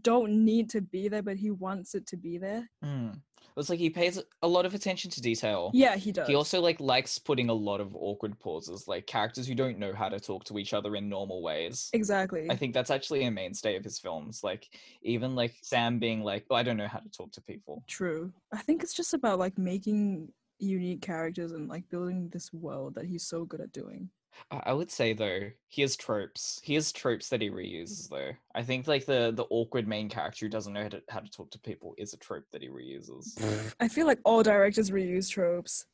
don't 0.01 0.45
need 0.45 0.69
to 0.71 0.81
be 0.81 1.07
there, 1.07 1.23
but 1.23 1.37
he 1.37 1.51
wants 1.51 1.95
it 1.95 2.07
to 2.07 2.17
be 2.17 2.37
there. 2.37 2.69
Mm. 2.83 3.19
It's 3.57 3.69
like 3.69 3.79
he 3.79 3.89
pays 3.89 4.21
a 4.41 4.47
lot 4.47 4.65
of 4.65 4.73
attention 4.73 5.09
to 5.11 5.21
detail. 5.21 5.71
Yeah, 5.73 5.95
he 5.95 6.11
does. 6.11 6.27
He 6.27 6.35
also 6.35 6.59
like 6.59 6.79
likes 6.81 7.17
putting 7.17 7.49
a 7.49 7.53
lot 7.53 7.79
of 7.79 7.95
awkward 7.95 8.37
pauses, 8.37 8.85
like 8.87 9.07
characters 9.07 9.47
who 9.47 9.55
don't 9.55 9.79
know 9.79 9.93
how 9.93 10.09
to 10.09 10.19
talk 10.19 10.43
to 10.45 10.59
each 10.59 10.73
other 10.73 10.95
in 10.97 11.07
normal 11.07 11.41
ways. 11.41 11.89
exactly. 11.93 12.47
I 12.49 12.55
think 12.55 12.73
that's 12.73 12.89
actually 12.89 13.23
a 13.23 13.31
mainstay 13.31 13.77
of 13.77 13.83
his 13.83 13.97
films. 13.97 14.41
Like 14.43 14.67
even 15.03 15.35
like 15.35 15.53
Sam 15.61 15.99
being 15.99 16.21
like, 16.21 16.45
"Oh, 16.49 16.55
I 16.55 16.63
don't 16.63 16.77
know 16.77 16.87
how 16.87 16.99
to 16.99 17.09
talk 17.09 17.31
to 17.33 17.41
people." 17.41 17.83
True. 17.87 18.33
I 18.51 18.57
think 18.57 18.83
it's 18.83 18.93
just 18.93 19.13
about 19.13 19.39
like 19.39 19.57
making 19.57 20.33
unique 20.59 21.01
characters 21.01 21.51
and 21.51 21.69
like 21.69 21.89
building 21.89 22.29
this 22.29 22.51
world 22.51 22.95
that 22.95 23.05
he's 23.05 23.25
so 23.25 23.45
good 23.45 23.61
at 23.61 23.71
doing. 23.71 24.09
I 24.51 24.73
would 24.73 24.91
say 24.91 25.13
though, 25.13 25.49
he 25.67 25.81
has 25.81 25.95
tropes. 25.95 26.59
He 26.63 26.75
has 26.75 26.91
tropes 26.91 27.29
that 27.29 27.41
he 27.41 27.49
reuses 27.49 28.09
though. 28.09 28.31
I 28.53 28.63
think 28.63 28.87
like 28.87 29.05
the 29.05 29.31
the 29.35 29.45
awkward 29.49 29.87
main 29.87 30.09
character 30.09 30.45
who 30.45 30.49
doesn't 30.49 30.73
know 30.73 30.83
how 30.83 30.89
to 30.89 31.01
how 31.09 31.19
to 31.19 31.29
talk 31.29 31.51
to 31.51 31.59
people 31.59 31.95
is 31.97 32.13
a 32.13 32.17
trope 32.17 32.45
that 32.51 32.61
he 32.61 32.69
reuses. 32.69 33.73
I 33.79 33.87
feel 33.87 34.05
like 34.07 34.19
all 34.23 34.43
directors 34.43 34.91
reuse 34.91 35.29
tropes. 35.29 35.85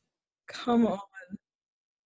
Come 0.48 0.86
on. 0.86 0.98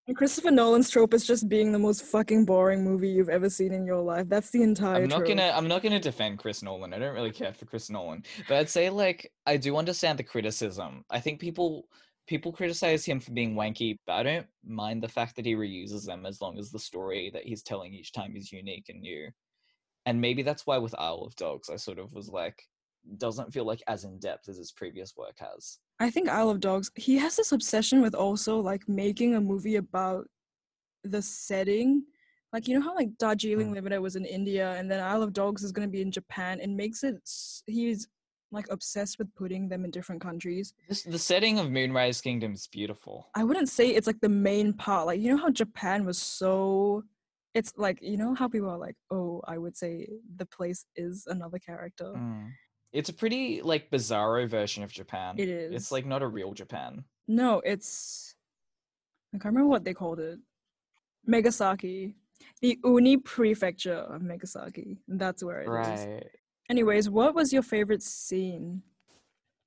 And 0.08 0.16
Christopher 0.16 0.52
Nolan's 0.52 0.92
trope 0.92 1.16
is 1.16 1.26
just 1.26 1.50
being 1.50 1.72
the 1.72 1.80
most 1.80 2.04
fucking 2.04 2.46
boring 2.46 2.84
movie 2.84 3.10
you've 3.10 3.30
ever 3.30 3.50
seen 3.50 3.74
in 3.74 3.88
your 3.88 4.02
life. 4.02 4.30
That's 4.30 4.52
the 4.52 4.62
entire 4.62 5.02
I'm 5.02 5.10
not 5.10 5.26
trope. 5.26 5.30
gonna 5.30 5.52
I'm 5.56 5.68
not 5.68 5.82
gonna 5.82 6.00
defend 6.00 6.38
Chris 6.38 6.62
Nolan. 6.62 6.94
I 6.94 7.00
don't 7.00 7.16
really 7.16 7.32
care 7.32 7.54
for 7.54 7.66
Chris 7.66 7.90
Nolan. 7.90 8.24
But 8.48 8.58
I'd 8.58 8.70
say 8.70 8.92
like 8.92 9.32
I 9.48 9.58
do 9.58 9.78
understand 9.78 10.20
the 10.20 10.24
criticism. 10.24 11.06
I 11.10 11.20
think 11.20 11.40
people 11.40 11.88
people 12.28 12.52
criticize 12.52 13.06
him 13.06 13.20
for 13.20 13.32
being 13.32 13.56
wanky, 13.56 13.98
but 14.06 14.14
I 14.14 14.24
don't 14.24 14.48
mind 14.66 15.04
the 15.04 15.08
fact 15.08 15.36
that 15.36 15.46
he 15.46 15.56
reuses 15.56 16.06
them 16.06 16.26
as 16.26 16.42
long 16.42 16.58
as 16.58 16.72
the 16.72 16.80
story 16.80 17.30
that 17.34 17.44
he's 17.44 17.64
telling 17.64 17.94
each 17.94 18.12
time 18.12 18.36
is 18.36 18.52
unique 18.52 18.86
and 18.90 19.02
new. 19.02 19.30
And 20.06 20.22
maybe 20.22 20.42
that's 20.44 20.66
why 20.66 20.78
with 20.78 20.96
Isle 20.98 21.24
of 21.26 21.36
Dogs 21.36 21.70
I 21.70 21.76
sort 21.76 22.00
of 22.00 22.14
was 22.14 22.30
like 22.30 22.62
doesn't 23.18 23.54
feel 23.54 23.66
like 23.66 23.84
as 23.88 24.04
in 24.04 24.20
depth 24.20 24.50
as 24.50 24.58
his 24.58 24.72
previous 24.72 25.16
work 25.16 25.36
has. 25.40 25.80
I 26.00 26.10
think 26.10 26.30
Isle 26.30 26.50
of 26.50 26.60
Dogs, 26.60 26.92
he 26.96 27.18
has 27.18 27.36
this 27.36 27.52
obsession 27.52 28.02
with 28.02 28.16
also 28.16 28.60
like 28.60 28.88
making 28.90 29.36
a 29.36 29.42
movie 29.42 29.76
about 29.76 30.28
the 31.04 31.22
setting. 31.22 32.04
Like, 32.52 32.68
you 32.68 32.76
know 32.76 32.86
how 32.86 32.96
like 32.96 33.18
Darjeeling 33.18 33.72
Mm. 33.72 33.76
Limited 33.76 34.00
was 34.00 34.16
in 34.16 34.26
India 34.26 34.74
and 34.74 34.90
then 34.90 35.00
Isle 35.00 35.24
of 35.24 35.34
Dogs 35.34 35.64
is 35.64 35.72
going 35.72 35.88
to 35.88 35.92
be 35.92 36.02
in 36.02 36.12
Japan 36.12 36.60
and 36.62 36.76
makes 36.76 37.04
it, 37.04 37.16
he's 37.68 38.08
like 38.56 38.68
obsessed 38.72 39.20
with 39.20 39.34
putting 39.36 39.70
them 39.70 39.86
in 39.86 39.92
different 39.92 40.22
countries. 40.22 40.74
This, 40.90 41.04
the 41.04 41.20
setting 41.20 41.60
of 41.60 41.70
Moonrise 41.70 42.22
Kingdom 42.22 42.54
is 42.54 42.68
beautiful. 42.68 43.30
I 43.36 43.44
wouldn't 43.44 43.70
say 43.70 43.90
it's 43.90 44.08
like 44.08 44.22
the 44.22 44.30
main 44.30 44.74
part. 44.74 45.06
Like, 45.06 45.20
you 45.20 45.30
know 45.30 45.38
how 45.38 45.52
Japan 45.52 46.06
was 46.06 46.18
so, 46.18 47.04
it's 47.54 47.74
like, 47.78 48.00
you 48.02 48.18
know 48.18 48.34
how 48.34 48.48
people 48.48 48.70
are 48.70 48.78
like, 48.78 48.96
oh, 49.12 49.42
I 49.48 49.58
would 49.58 49.78
say 49.78 50.08
the 50.36 50.46
place 50.46 50.86
is 50.96 51.28
another 51.28 51.60
character. 51.60 52.14
Mm. 52.16 52.52
It's 52.92 53.10
a 53.10 53.14
pretty 53.14 53.62
like 53.62 53.92
bizarro 53.92 54.48
version 54.48 54.82
of 54.82 54.92
Japan. 54.92 55.36
It 55.38 55.50
is. 55.50 55.76
It's 55.76 55.92
like 55.92 56.06
not 56.06 56.24
a 56.24 56.28
real 56.28 56.54
Japan. 56.54 57.04
No, 57.28 57.62
it's 57.66 58.36
I 59.34 59.38
can't 59.38 59.54
remember 59.54 59.70
what 59.70 59.84
they 59.84 59.94
called 59.94 60.20
it. 60.20 60.40
Megasaki. 61.28 62.14
The 62.62 62.80
Uni 62.84 63.18
prefecture 63.18 63.96
of 63.96 64.22
Megasaki. 64.22 64.98
That's 65.10 65.44
where 65.44 65.62
it 65.62 65.64
is. 65.64 66.06
Right. 66.06 66.28
Anyways, 66.70 67.10
what 67.10 67.36
was 67.36 67.54
your 67.54 67.62
favorite 67.62 68.02
scene 68.02 68.82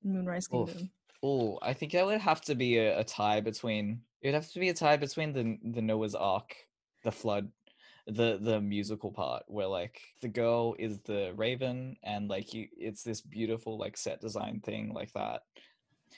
in 0.03 0.13
Moonrise 0.13 0.47
Kingdom? 0.47 0.91
Oh, 1.23 1.59
I 1.61 1.73
think 1.73 1.93
it 1.93 2.05
would 2.05 2.21
have 2.21 2.41
to 2.41 2.55
be 2.55 2.77
a, 2.77 2.99
a 2.99 3.03
tie 3.03 3.41
between. 3.41 4.01
It'd 4.21 4.35
have 4.35 4.51
to 4.51 4.59
be 4.59 4.69
a 4.69 4.73
tie 4.73 4.97
between 4.97 5.33
the 5.33 5.57
the 5.71 5.81
Noah's 5.81 6.15
Ark, 6.15 6.55
the 7.03 7.11
flood, 7.11 7.51
the 8.07 8.39
the 8.41 8.59
musical 8.59 9.11
part 9.11 9.43
where 9.47 9.67
like 9.67 10.01
the 10.21 10.27
girl 10.27 10.75
is 10.79 10.99
the 11.01 11.33
raven 11.35 11.95
and 12.03 12.29
like 12.29 12.53
you, 12.53 12.67
it's 12.77 13.03
this 13.03 13.21
beautiful 13.21 13.77
like 13.77 13.97
set 13.97 14.19
design 14.19 14.61
thing 14.61 14.93
like 14.93 15.13
that, 15.13 15.43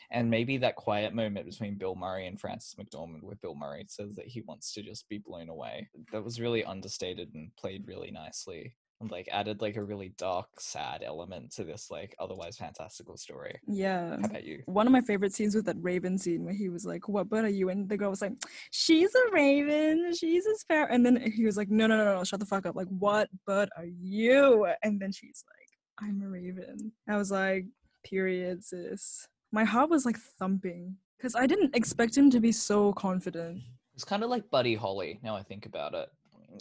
and 0.10 0.30
maybe 0.30 0.58
that 0.58 0.76
quiet 0.76 1.14
moment 1.14 1.46
between 1.46 1.78
Bill 1.78 1.96
Murray 1.96 2.28
and 2.28 2.40
Frances 2.40 2.76
McDormand 2.76 3.24
where 3.24 3.36
Bill 3.36 3.56
Murray 3.56 3.86
says 3.88 4.16
that 4.16 4.28
he 4.28 4.42
wants 4.42 4.74
to 4.74 4.82
just 4.82 5.08
be 5.10 5.18
blown 5.18 5.50
away. 5.50 5.90
That 6.12 6.24
was 6.24 6.40
really 6.40 6.64
understated 6.64 7.34
and 7.34 7.56
played 7.56 7.88
really 7.88 8.12
nicely. 8.12 8.76
And 9.02 9.12
like 9.12 9.28
added 9.32 9.62
like 9.62 9.76
a 9.76 9.84
really 9.84 10.14
dark, 10.18 10.48
sad 10.60 11.04
element 11.04 11.52
to 11.54 11.64
this 11.64 11.90
like 11.90 12.16
otherwise 12.20 12.58
fantastical 12.58 13.18
story. 13.18 13.56
Yeah. 13.68 14.18
How 14.22 14.28
about 14.28 14.44
you? 14.44 14.62
One 14.66 14.86
of 14.86 14.94
my 14.94 15.02
favorite 15.02 15.34
scenes 15.34 15.56
was 15.56 15.64
that 15.66 15.76
Raven 15.80 16.18
scene 16.18 16.46
where 16.46 16.54
he 16.54 16.70
was 16.70 16.86
like, 16.86 17.10
What 17.10 17.28
bird 17.30 17.46
are 17.46 17.50
you? 17.50 17.70
And 17.70 17.90
the 17.90 17.98
girl 17.98 18.12
was 18.12 18.22
like, 18.22 18.34
She's 18.70 19.14
a 19.16 19.32
raven. 19.32 20.14
She's 20.16 20.46
a 20.46 20.56
sparrow. 20.56 20.88
And 20.92 21.06
then 21.06 21.20
he 21.36 21.46
was 21.46 21.58
like, 21.58 21.70
No, 21.70 21.88
no, 21.88 21.98
no, 21.98 22.16
no, 22.16 22.24
shut 22.24 22.40
the 22.40 22.46
fuck 22.46 22.66
up. 22.66 22.76
Like, 22.76 22.88
what 22.88 23.30
bird 23.46 23.70
are 23.78 23.86
you? 23.86 24.68
And 24.84 25.02
then 25.02 25.12
she's 25.12 25.44
like, 25.48 26.08
I'm 26.08 26.22
a 26.22 26.30
raven. 26.30 26.92
I 27.10 27.18
was 27.18 27.32
like, 27.32 27.66
Period, 28.06 28.64
sis. 28.64 29.28
My 29.52 29.64
heart 29.64 29.90
was 29.90 30.06
like 30.06 30.18
thumping 30.40 30.96
because 31.18 31.36
I 31.36 31.46
didn't 31.46 31.76
expect 31.76 32.18
him 32.18 32.30
to 32.32 32.40
be 32.40 32.52
so 32.52 32.94
confident. 32.94 33.62
It's 33.94 34.04
kind 34.04 34.24
of 34.24 34.30
like 34.30 34.50
Buddy 34.50 34.76
Holly. 34.76 35.20
Now 35.22 35.36
I 35.36 35.44
think 35.44 35.66
about 35.66 35.94
it, 35.94 36.10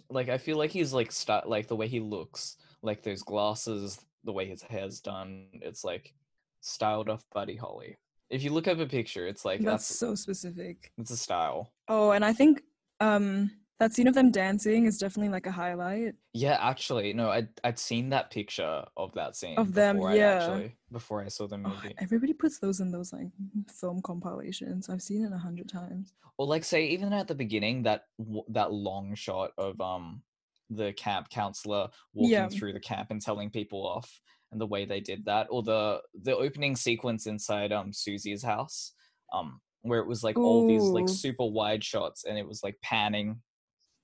like 0.09 0.29
I 0.29 0.39
feel 0.39 0.57
like 0.59 0.71
he's 0.71 0.93
like 0.93 1.13
st- 1.13 1.49
like 1.49 1.69
the 1.69 1.77
way 1.77 1.89
he 1.89 2.01
looks, 2.01 2.57
like 2.83 3.03
those 3.03 3.23
glasses, 3.23 4.01
the 4.25 4.33
way 4.33 4.47
his 4.47 4.63
hair's 4.63 5.01
done. 5.01 5.47
It's 5.55 5.85
like 5.85 6.15
styled 6.61 7.09
off 7.09 7.25
Buddy 7.33 7.57
Holly. 7.57 7.97
If 8.29 8.43
you 8.45 8.51
look 8.53 8.69
up 8.69 8.79
a 8.79 8.87
picture, 8.87 9.27
it's 9.27 9.45
like 9.45 9.61
That's 9.61 9.87
that's 9.89 9.99
so 9.99 10.15
specific. 10.15 10.93
it's 10.99 11.11
a 11.11 11.17
style. 11.17 11.73
Oh, 11.89 12.11
and 12.13 12.25
I 12.25 12.33
think 12.33 12.63
um 13.01 13.51
that 13.81 13.93
scene 13.95 14.07
of 14.07 14.15
them 14.15 14.31
dancing 14.31 14.85
is 14.85 14.99
definitely 14.99 15.31
like 15.31 15.47
a 15.47 15.51
highlight. 15.51 16.15
Yeah, 16.35 16.59
actually, 16.61 17.13
no, 17.15 17.31
I'd 17.31 17.49
I'd 17.65 17.79
seen 17.79 18.11
that 18.11 18.31
picture 18.31 18.85
of 18.97 19.13
that 19.15 19.35
scene 19.35 19.59
Of 19.59 19.73
them, 19.73 19.99
yeah. 20.13 20.35
actually 20.37 20.77
before 20.93 21.25
I 21.25 21.29
saw 21.29 21.49
the 21.49 21.57
Oh, 21.57 21.69
movie. 21.71 21.95
everybody 21.99 22.35
puts 22.35 22.59
those 22.59 22.81
in 22.81 22.93
those 22.93 23.13
like 23.13 23.29
film 23.69 24.03
compilations. 24.03 24.89
I've 24.89 25.03
seen 25.03 25.25
it 25.25 25.33
a 25.33 25.39
hundred 25.39 25.69
times. 25.69 26.13
Or 26.39 26.47
like 26.47 26.63
say 26.65 26.87
even 26.89 27.13
at 27.13 27.27
the 27.27 27.35
beginning 27.35 27.83
that 27.85 28.05
w- 28.19 28.45
that 28.51 28.71
long 28.73 29.15
shot 29.15 29.51
of 29.59 29.81
um 29.81 30.23
the 30.69 30.93
camp 30.93 31.29
counselor 31.31 31.89
walking 32.15 32.31
Yeah. 32.33 32.49
through 32.49 32.75
the 32.75 32.81
camp 32.81 33.11
and 33.11 33.21
telling 33.21 33.51
people 33.51 33.85
off 33.87 34.21
and 34.53 34.61
the 34.61 34.67
way 34.67 34.85
they 34.85 35.01
did 35.01 35.25
that 35.25 35.47
or 35.51 35.63
the 35.63 36.01
the 36.23 36.37
opening 36.37 36.77
sequence 36.77 37.27
inside 37.27 37.73
um 37.73 37.93
Susie's 37.93 38.43
house 38.43 38.93
um 39.33 39.61
where 39.83 40.01
it 40.01 40.07
was 40.07 40.23
like 40.23 40.37
all 40.37 40.67
these 40.69 40.83
like 40.91 41.09
super 41.09 41.45
wide 41.47 41.83
shots 41.83 42.25
and 42.25 42.37
it 42.39 42.47
was 42.47 42.63
like 42.63 42.77
panning 42.83 43.41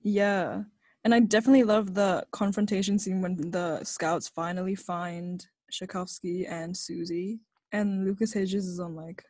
Yeah. 0.07 0.63
And 1.03 1.13
I 1.13 1.19
definitely 1.19 1.63
love 1.63 1.93
the 1.93 2.25
confrontation 2.31 2.97
scene 2.97 3.21
when 3.21 3.51
the 3.51 3.83
scouts 3.83 4.27
finally 4.27 4.75
find 4.75 5.45
Shakusky 5.71 6.49
and 6.49 6.75
Susie. 6.75 7.39
And 7.71 8.05
Lucas 8.05 8.33
Hedges 8.33 8.65
is 8.65 8.79
on 8.79 8.95
like 8.95 9.23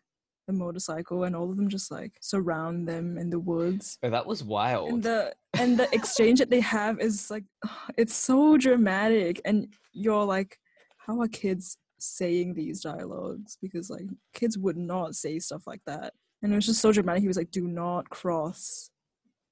the 0.45 0.53
motorcycle 0.53 1.23
and 1.23 1.35
all 1.35 1.49
of 1.49 1.57
them 1.57 1.67
just 1.67 1.91
like 1.91 2.13
surround 2.21 2.87
them 2.87 3.17
in 3.17 3.29
the 3.29 3.39
woods. 3.39 3.97
oh, 4.03 4.09
that 4.09 4.25
was 4.25 4.43
wild 4.43 4.89
And 4.89 5.03
the 5.03 5.33
and 5.59 5.77
the 5.77 5.93
exchange 5.93 6.39
that 6.39 6.49
they 6.49 6.61
have 6.61 6.99
is 6.99 7.29
like 7.29 7.43
it's 7.97 8.15
so 8.15 8.55
dramatic 8.57 9.41
and 9.43 9.67
you're 9.93 10.23
like, 10.23 10.57
how 10.97 11.19
are 11.21 11.27
kids 11.27 11.77
saying 11.99 12.53
these 12.53 12.81
dialogues? 12.81 13.57
Because 13.61 13.89
like 13.89 14.05
kids 14.33 14.57
would 14.57 14.77
not 14.77 15.15
say 15.15 15.39
stuff 15.39 15.63
like 15.67 15.81
that. 15.85 16.13
and 16.41 16.53
it 16.53 16.55
was 16.55 16.67
just 16.67 16.81
so 16.81 16.91
dramatic. 16.91 17.21
He 17.23 17.27
was 17.27 17.37
like, 17.37 17.51
"Do 17.51 17.67
not 17.67 18.09
cross 18.09 18.89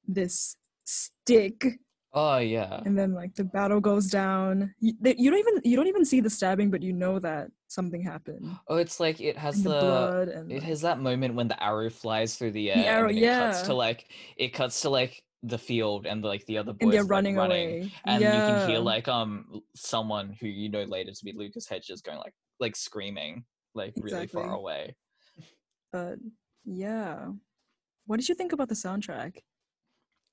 this 0.07 0.55
stick," 0.85 1.79
Oh 2.13 2.37
yeah. 2.37 2.81
and 2.85 2.97
then 2.97 3.13
like 3.13 3.35
the 3.35 3.43
battle 3.43 3.81
goes 3.81 4.07
down. 4.09 4.73
You, 4.79 4.93
they, 5.01 5.15
you 5.17 5.29
don't 5.29 5.39
even 5.39 5.61
you 5.65 5.75
don't 5.75 5.87
even 5.87 6.05
see 6.05 6.21
the 6.21 6.29
stabbing, 6.29 6.71
but 6.71 6.81
you 6.81 6.93
know 6.93 7.19
that 7.19 7.51
something 7.67 8.01
happened. 8.01 8.55
Oh, 8.69 8.77
it's 8.77 8.99
like 9.01 9.19
it 9.19 9.37
has 9.37 9.61
the, 9.61 9.69
the. 9.69 9.79
blood 9.79 10.27
and 10.29 10.49
It 10.51 10.55
like- 10.55 10.63
has 10.63 10.81
that 10.81 10.99
moment 10.99 11.35
when 11.35 11.49
the 11.49 11.61
arrow 11.61 11.89
flies 11.89 12.37
through 12.37 12.51
the 12.51 12.71
air. 12.71 12.85
arrow, 12.85 13.09
and 13.09 13.17
then 13.17 13.23
it 13.23 13.27
cuts 13.51 13.59
yeah. 13.61 13.65
to 13.67 13.73
like 13.73 14.05
it 14.37 14.53
cuts 14.53 14.81
to 14.81 14.89
like 14.89 15.21
the 15.43 15.57
field 15.57 16.07
and 16.07 16.23
like 16.23 16.45
the 16.45 16.57
other 16.57 16.71
boys 16.73 16.79
and 16.81 16.93
they're 16.93 17.01
like, 17.03 17.09
running, 17.11 17.37
away. 17.37 17.91
and 18.05 18.21
you 18.23 18.29
can 18.29 18.69
hear 18.69 18.79
like 18.79 19.07
um 19.07 19.61
someone 19.75 20.35
who 20.39 20.47
you 20.47 20.69
know 20.69 20.83
later 20.83 21.11
to 21.11 21.25
be 21.25 21.33
Lucas 21.33 21.67
Hedges 21.67 22.01
going 22.01 22.17
like 22.17 22.33
like 22.61 22.75
screaming 22.75 23.43
like 23.75 23.93
really 23.97 24.25
far 24.27 24.53
away. 24.53 24.95
But 25.91 26.19
yeah, 26.63 27.27
what 28.05 28.17
did 28.19 28.29
you 28.29 28.35
think 28.35 28.53
about 28.53 28.69
the 28.69 28.75
soundtrack? 28.75 29.37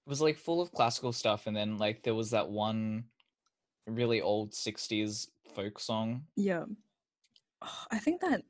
It 0.07 0.11
was 0.11 0.21
like 0.21 0.38
full 0.38 0.61
of 0.61 0.73
classical 0.73 1.12
stuff, 1.12 1.47
and 1.47 1.57
then 1.57 1.79
like 1.79 2.03
there 2.03 2.15
was 2.15 2.31
that 2.31 2.49
one 2.49 3.05
really 3.87 4.21
old 4.21 4.53
'60s 4.53 5.29
folk 5.55 5.79
song. 5.79 6.25
Yeah, 6.37 6.65
Oh, 7.62 7.85
I 7.91 7.99
think 7.99 8.21
that 8.21 8.43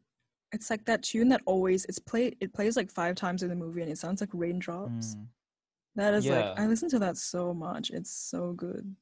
it's 0.53 0.71
like 0.71 0.85
that 0.87 1.03
tune 1.03 1.29
that 1.31 1.43
always 1.47 1.85
it's 1.87 1.99
play 1.99 2.37
it 2.41 2.53
plays 2.53 2.77
like 2.77 2.91
five 2.91 3.15
times 3.15 3.43
in 3.43 3.49
the 3.49 3.57
movie 3.57 3.83
and 3.83 3.91
it 3.91 3.99
sounds 3.99 4.21
like 4.21 4.31
raindrops. 4.33 5.17
Mm. 5.17 5.27
That 5.97 6.15
is 6.15 6.27
like 6.27 6.59
I 6.59 6.67
listen 6.67 6.89
to 6.91 6.99
that 7.01 7.17
so 7.17 7.53
much. 7.53 7.91
It's 7.91 8.11
so 8.11 8.53
good. 8.53 8.95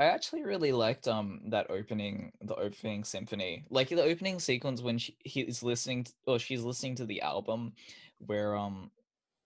I 0.00 0.04
actually 0.04 0.42
really 0.44 0.72
liked 0.72 1.06
um 1.06 1.42
that 1.48 1.70
opening 1.70 2.32
the 2.40 2.56
opening 2.56 3.04
symphony. 3.04 3.64
Like 3.70 3.88
the 3.90 4.02
opening 4.02 4.40
sequence 4.40 4.82
when 4.82 4.98
she 4.98 5.16
he's 5.24 5.62
listening 5.62 6.04
to, 6.04 6.12
or 6.26 6.38
she's 6.38 6.62
listening 6.62 6.96
to 6.96 7.06
the 7.06 7.22
album 7.22 7.74
where 8.18 8.56
um 8.56 8.90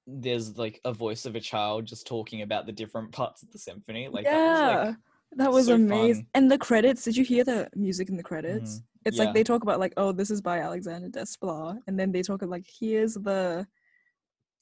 there's 0.06 0.56
like 0.58 0.80
a 0.84 0.92
voice 0.92 1.24
of 1.26 1.34
a 1.34 1.40
child 1.40 1.86
just 1.86 2.06
talking 2.06 2.42
about 2.42 2.66
the 2.66 2.72
different 2.72 3.12
parts 3.12 3.42
of 3.42 3.50
the 3.50 3.58
symphony. 3.58 4.08
Like 4.08 4.24
that 4.24 4.32
was 4.36 4.60
yeah, 4.60 4.84
like 4.84 4.96
that 5.36 5.52
was 5.52 5.66
so 5.66 5.74
amazing. 5.74 6.24
fun. 6.24 6.30
And 6.34 6.50
the 6.52 6.58
credits, 6.58 7.04
did 7.04 7.16
you 7.16 7.24
hear 7.24 7.44
the 7.44 7.68
music 7.74 8.08
in 8.08 8.16
the 8.16 8.22
credits? 8.22 8.78
Mhm. 8.78 8.82
It's 9.06 9.16
Yeah. 9.18 9.24
like 9.24 9.34
they 9.34 9.44
talk 9.44 9.62
about 9.62 9.80
like, 9.80 9.94
oh, 9.96 10.12
this 10.12 10.30
is 10.30 10.40
by 10.40 10.60
Alexander 10.60 11.08
Desplat, 11.08 11.78
and 11.86 11.98
then 11.98 12.12
they 12.12 12.22
talk 12.22 12.42
about 12.42 12.50
like, 12.50 12.66
here's 12.80 13.14
the 13.14 13.66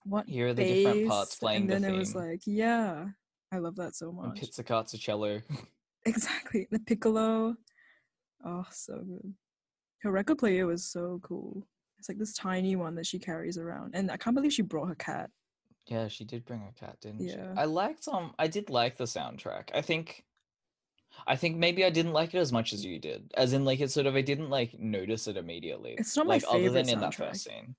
what 0.05 0.29
Here 0.29 0.49
are 0.49 0.55
the 0.55 0.65
different 0.65 1.09
parts 1.09 1.31
bass, 1.35 1.39
playing 1.39 1.61
and 1.63 1.71
the 1.71 1.75
then 1.81 1.95
it 1.95 1.97
was 1.97 2.15
like, 2.15 2.41
yeah, 2.45 3.07
I 3.53 3.59
love 3.59 3.77
that 3.77 3.95
so 3.95 4.09
and 4.09 4.17
much. 4.17 4.41
pizzicato 4.41 4.97
cello. 4.97 5.41
Exactly. 6.05 6.67
The 6.73 6.81
piccolo. 6.81 7.57
Oh, 8.45 8.67
so 8.73 8.99
good. 8.99 9.35
Her 10.01 10.11
record 10.11 10.39
player 10.39 10.67
was 10.67 10.85
so 10.85 11.21
cool. 11.23 11.65
It's 12.03 12.09
like 12.09 12.19
this 12.19 12.35
tiny 12.35 12.75
one 12.75 12.97
that 12.97 13.07
she 13.07 13.21
carries 13.21 13.57
around. 13.57 13.95
And 13.95 14.11
I 14.11 14.17
can't 14.17 14.35
believe 14.35 14.53
she 14.53 14.63
brought 14.63 14.89
her 14.89 14.97
cat. 14.97 15.31
Yeah, 15.87 16.09
she 16.09 16.25
did 16.25 16.45
bring 16.45 16.69
a 16.69 16.73
cat, 16.85 16.97
didn't 17.01 17.21
she? 17.21 17.37
Yeah. 17.37 17.55
I 17.57 17.67
liked 17.67 18.09
um 18.09 18.35
I 18.41 18.49
did 18.49 18.71
like 18.71 18.97
the 18.97 19.05
soundtrack. 19.05 19.69
I 19.73 19.83
think 19.83 20.25
I 21.25 21.37
think 21.37 21.59
maybe 21.59 21.85
I 21.85 21.91
didn't 21.91 22.13
like 22.13 22.35
it 22.35 22.39
as 22.39 22.51
much 22.51 22.73
as 22.73 22.85
you 22.85 22.99
did. 22.99 23.31
As 23.37 23.53
in 23.53 23.65
like 23.65 23.79
it 23.79 23.93
sort 23.93 24.07
of 24.07 24.17
I 24.17 24.21
didn't 24.21 24.51
like 24.51 24.77
notice 24.81 25.29
it 25.29 25.37
immediately. 25.37 25.95
It's 25.97 26.17
not 26.17 26.27
my 26.27 26.35
like 26.35 26.45
other 26.49 26.59
favorite 26.59 26.87
than 26.87 26.89
in 26.89 27.01
that 27.03 27.13
soundtrack. 27.13 27.29
first 27.29 27.45
scene. 27.45 27.77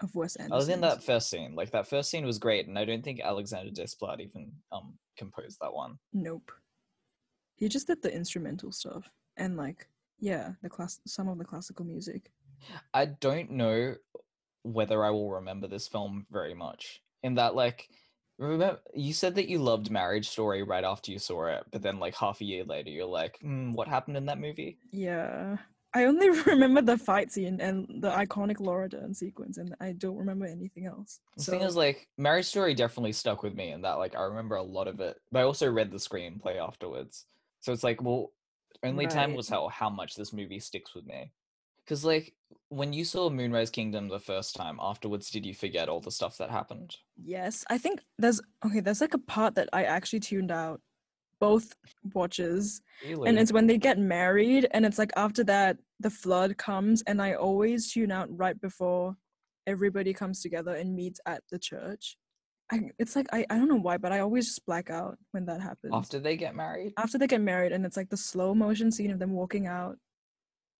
Of 0.00 0.14
Wes 0.14 0.36
Anderson. 0.36 0.56
Other 0.56 0.66
than 0.66 0.80
that 0.82 1.02
first 1.02 1.28
scene. 1.28 1.56
Like 1.56 1.72
that 1.72 1.88
first 1.88 2.10
scene 2.10 2.24
was 2.24 2.38
great 2.38 2.68
and 2.68 2.78
I 2.78 2.84
don't 2.84 3.02
think 3.02 3.20
Alexander 3.20 3.72
Desplat 3.72 4.20
even 4.20 4.52
um 4.70 4.94
composed 5.18 5.58
that 5.60 5.74
one. 5.74 5.98
Nope. 6.12 6.52
He 7.56 7.68
just 7.68 7.88
did 7.88 8.00
the 8.00 8.14
instrumental 8.14 8.70
stuff. 8.70 9.10
And 9.36 9.56
like, 9.56 9.88
yeah, 10.20 10.52
the 10.62 10.68
class 10.68 11.00
some 11.04 11.26
of 11.26 11.38
the 11.38 11.44
classical 11.44 11.84
music. 11.84 12.30
I 12.92 13.06
don't 13.06 13.52
know 13.52 13.96
whether 14.62 15.04
I 15.04 15.10
will 15.10 15.30
remember 15.30 15.66
this 15.68 15.88
film 15.88 16.26
very 16.30 16.54
much. 16.54 17.00
In 17.22 17.36
that 17.36 17.54
like 17.54 17.88
remember 18.38 18.80
you 18.94 19.12
said 19.12 19.34
that 19.36 19.48
you 19.48 19.58
loved 19.58 19.90
Marriage 19.90 20.28
Story 20.28 20.62
right 20.62 20.84
after 20.84 21.12
you 21.12 21.18
saw 21.18 21.46
it, 21.46 21.64
but 21.70 21.82
then 21.82 21.98
like 21.98 22.14
half 22.14 22.40
a 22.40 22.44
year 22.44 22.64
later 22.64 22.90
you're 22.90 23.06
like, 23.06 23.38
hmm, 23.40 23.72
what 23.72 23.88
happened 23.88 24.16
in 24.16 24.26
that 24.26 24.40
movie? 24.40 24.78
Yeah. 24.92 25.58
I 25.94 26.06
only 26.06 26.28
remember 26.46 26.82
the 26.82 26.98
fight 26.98 27.30
scene 27.30 27.60
and 27.60 27.86
the 28.02 28.10
iconic 28.10 28.58
Laura 28.58 28.88
Dern 28.88 29.14
sequence, 29.14 29.58
and 29.58 29.74
I 29.80 29.92
don't 29.92 30.16
remember 30.16 30.44
anything 30.44 30.86
else. 30.86 31.20
So. 31.38 31.52
The 31.52 31.58
thing 31.58 31.66
is, 31.68 31.76
like, 31.76 32.08
Marriage 32.18 32.46
Story 32.46 32.74
definitely 32.74 33.12
stuck 33.12 33.44
with 33.44 33.54
me, 33.54 33.70
and 33.70 33.84
that, 33.84 33.94
like, 33.94 34.16
I 34.16 34.22
remember 34.22 34.56
a 34.56 34.62
lot 34.62 34.88
of 34.88 34.98
it. 34.98 35.16
But 35.30 35.38
I 35.38 35.42
also 35.44 35.70
read 35.70 35.92
the 35.92 35.98
screenplay 35.98 36.60
afterwards, 36.60 37.26
so 37.60 37.72
it's 37.72 37.84
like, 37.84 38.02
well, 38.02 38.32
only 38.82 39.06
time 39.06 39.34
will 39.34 39.42
tell 39.42 39.68
how 39.68 39.88
much 39.88 40.16
this 40.16 40.32
movie 40.32 40.58
sticks 40.58 40.94
with 40.94 41.06
me. 41.06 41.30
Because, 41.84 42.04
like, 42.04 42.34
when 42.68 42.92
you 42.92 43.04
saw 43.04 43.28
Moonrise 43.30 43.70
Kingdom 43.70 44.08
the 44.08 44.18
first 44.18 44.56
time, 44.56 44.78
afterwards, 44.80 45.30
did 45.30 45.44
you 45.46 45.54
forget 45.54 45.88
all 45.88 46.00
the 46.00 46.10
stuff 46.10 46.38
that 46.38 46.50
happened? 46.50 46.96
Yes, 47.22 47.64
I 47.68 47.78
think 47.78 48.00
there's 48.18 48.40
okay. 48.64 48.80
There's 48.80 49.00
like 49.00 49.14
a 49.14 49.18
part 49.18 49.54
that 49.56 49.68
I 49.72 49.84
actually 49.84 50.20
tuned 50.20 50.50
out 50.50 50.80
both 51.40 51.74
watches, 52.14 52.80
Really? 53.06 53.28
and 53.28 53.38
it's 53.38 53.52
when 53.52 53.66
they 53.66 53.76
get 53.78 53.98
married, 53.98 54.66
and 54.72 54.86
it's 54.86 54.98
like 54.98 55.12
after 55.16 55.44
that 55.44 55.76
the 56.00 56.10
flood 56.10 56.56
comes, 56.56 57.02
and 57.06 57.20
I 57.20 57.34
always 57.34 57.92
tune 57.92 58.10
out 58.10 58.28
right 58.30 58.58
before 58.60 59.16
everybody 59.66 60.12
comes 60.12 60.40
together 60.40 60.74
and 60.74 60.94
meets 60.94 61.20
at 61.26 61.42
the 61.50 61.58
church. 61.58 62.16
I, 62.72 62.80
it's 62.98 63.14
like 63.14 63.26
I, 63.32 63.44
I 63.50 63.56
don't 63.56 63.68
know 63.68 63.76
why, 63.76 63.98
but 63.98 64.10
I 64.10 64.20
always 64.20 64.46
just 64.46 64.64
black 64.64 64.88
out 64.90 65.18
when 65.32 65.44
that 65.46 65.60
happens. 65.60 65.92
after 65.92 66.18
they 66.18 66.36
get 66.36 66.56
married. 66.56 66.94
After 66.96 67.18
they 67.18 67.26
get 67.26 67.42
married, 67.42 67.72
and 67.72 67.84
it's 67.84 67.96
like 67.96 68.08
the 68.08 68.16
slow 68.16 68.54
motion 68.54 68.90
scene 68.90 69.10
of 69.10 69.18
them 69.18 69.32
walking 69.32 69.66
out. 69.66 69.98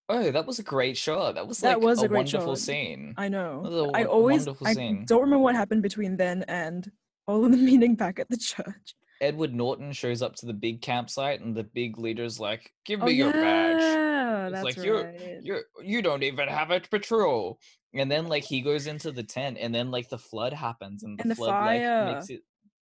Oh, 0.07 0.31
that 0.31 0.45
was 0.45 0.59
a 0.59 0.63
great 0.63 0.97
shot. 0.97 1.35
That 1.35 1.47
was 1.47 1.59
That 1.59 1.77
like 1.79 1.85
was 1.85 2.03
a, 2.03 2.07
a 2.07 2.09
wonderful 2.09 2.55
shot. 2.55 2.59
scene. 2.59 3.13
I 3.17 3.27
know. 3.27 3.63
That 3.63 3.71
was 3.71 3.89
a 3.93 3.97
I 3.97 4.03
always 4.05 4.47
I 4.63 4.73
scene. 4.73 5.05
don't 5.07 5.21
remember 5.21 5.43
what 5.43 5.55
happened 5.55 5.81
between 5.81 6.15
then 6.17 6.43
and 6.47 6.91
all 7.27 7.43
of 7.43 7.51
the 7.51 7.57
meeting 7.69 7.95
back 7.95 8.19
at 8.19 8.29
the 8.29 8.37
church. 8.37 8.95
Edward 9.21 9.53
Norton 9.55 9.93
shows 9.93 10.21
up 10.21 10.35
to 10.35 10.45
the 10.45 10.53
big 10.53 10.81
campsite, 10.81 11.39
and 11.39 11.55
the 11.55 11.63
big 11.63 11.97
leader's 11.97 12.39
like, 12.39 12.71
"Give 12.85 13.01
Oh 13.01 13.05
me 13.05 13.13
your 13.13 13.31
badge." 13.31 13.81
yeah, 13.81 14.45
It's 14.47 14.53
that's 14.53 14.63
like, 14.65 14.77
you're- 14.85 15.03
right. 15.05 15.39
you 15.41 15.61
you 15.81 16.01
don't 16.01 16.21
even 16.23 16.47
have 16.49 16.69
a 16.71 16.81
patrol 16.81 17.59
and 17.93 18.11
then 18.11 18.27
like 18.27 18.43
he 18.43 18.59
goes 18.61 18.87
into 18.87 19.09
the 19.11 19.23
tent 19.23 19.57
and 19.59 19.73
then 19.73 19.89
like 19.89 20.09
the 20.09 20.17
flood 20.17 20.51
happens 20.51 21.01
and 21.03 21.17
the, 21.17 21.21
And 21.23 21.31
the 21.31 21.35
flood 21.35 21.51
fire. 21.51 22.05
like 22.05 22.15
makes 22.15 22.29
it 22.29 22.41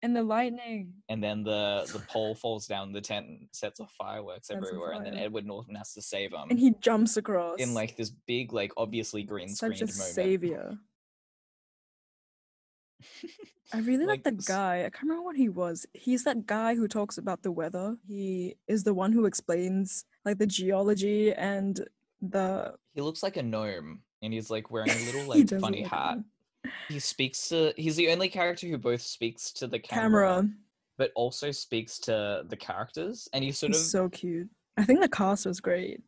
and 0.02 0.14
the 0.14 0.22
lightning. 0.22 0.92
and 1.08 1.22
then 1.22 1.42
the 1.42 1.88
the 1.92 1.98
pole 2.00 2.34
falls 2.42 2.66
down 2.66 2.92
the 2.92 3.00
tent 3.00 3.26
and 3.26 3.48
sets 3.52 3.80
off 3.80 3.92
fireworks 3.98 4.50
everywhere 4.50 4.92
and 4.92 5.04
then 5.04 5.16
edward 5.16 5.44
norton 5.46 5.74
has 5.74 5.92
to 5.92 6.00
save 6.02 6.32
him 6.32 6.46
And 6.50 6.58
he 6.58 6.74
jumps 6.80 7.16
across. 7.16 7.58
in 7.58 7.74
like 7.74 7.96
this 7.96 8.10
big 8.10 8.52
like 8.52 8.72
obviously 8.76 9.22
green 9.24 9.48
such 9.48 9.80
a 9.80 9.86
moment 9.86 9.90
savior. 9.92 10.78
I 13.72 13.80
really 13.80 14.06
like, 14.06 14.24
Like, 14.24 14.36
that 14.36 14.46
guy. 14.46 14.78
I 14.78 14.90
can't 14.90 15.02
remember 15.02 15.22
what 15.24 15.36
he 15.36 15.48
was. 15.48 15.84
He's 15.92 16.24
that 16.24 16.46
guy 16.46 16.74
who 16.74 16.88
talks 16.88 17.18
about 17.18 17.42
the 17.42 17.52
weather. 17.52 17.96
He 18.06 18.56
is 18.66 18.82
the 18.84 18.94
one 18.94 19.12
who 19.12 19.26
explains 19.26 20.04
like 20.24 20.38
the 20.38 20.46
geology 20.46 21.32
and 21.34 21.78
the 22.20 22.74
he 22.94 23.00
looks 23.02 23.22
like 23.22 23.36
a 23.36 23.42
gnome 23.42 24.00
and 24.22 24.32
he's 24.32 24.50
like 24.50 24.70
wearing 24.70 24.90
a 24.90 25.04
little 25.04 25.24
like 25.28 25.48
funny 25.60 25.82
hat. 25.82 26.18
He 26.88 26.98
speaks 26.98 27.48
to 27.48 27.72
he's 27.76 27.96
the 27.96 28.10
only 28.10 28.28
character 28.28 28.66
who 28.66 28.78
both 28.78 29.02
speaks 29.02 29.52
to 29.52 29.66
the 29.66 29.78
camera, 29.78 30.28
camera. 30.28 30.50
but 30.96 31.12
also 31.14 31.50
speaks 31.50 31.98
to 32.00 32.44
the 32.48 32.56
characters 32.56 33.28
and 33.32 33.44
he 33.44 33.52
sort 33.52 33.70
of 33.70 33.76
so 33.76 34.08
cute. 34.08 34.48
I 34.76 34.84
think 34.84 35.00
the 35.00 35.08
cast 35.08 35.46
was 35.46 35.60
great. 35.60 36.00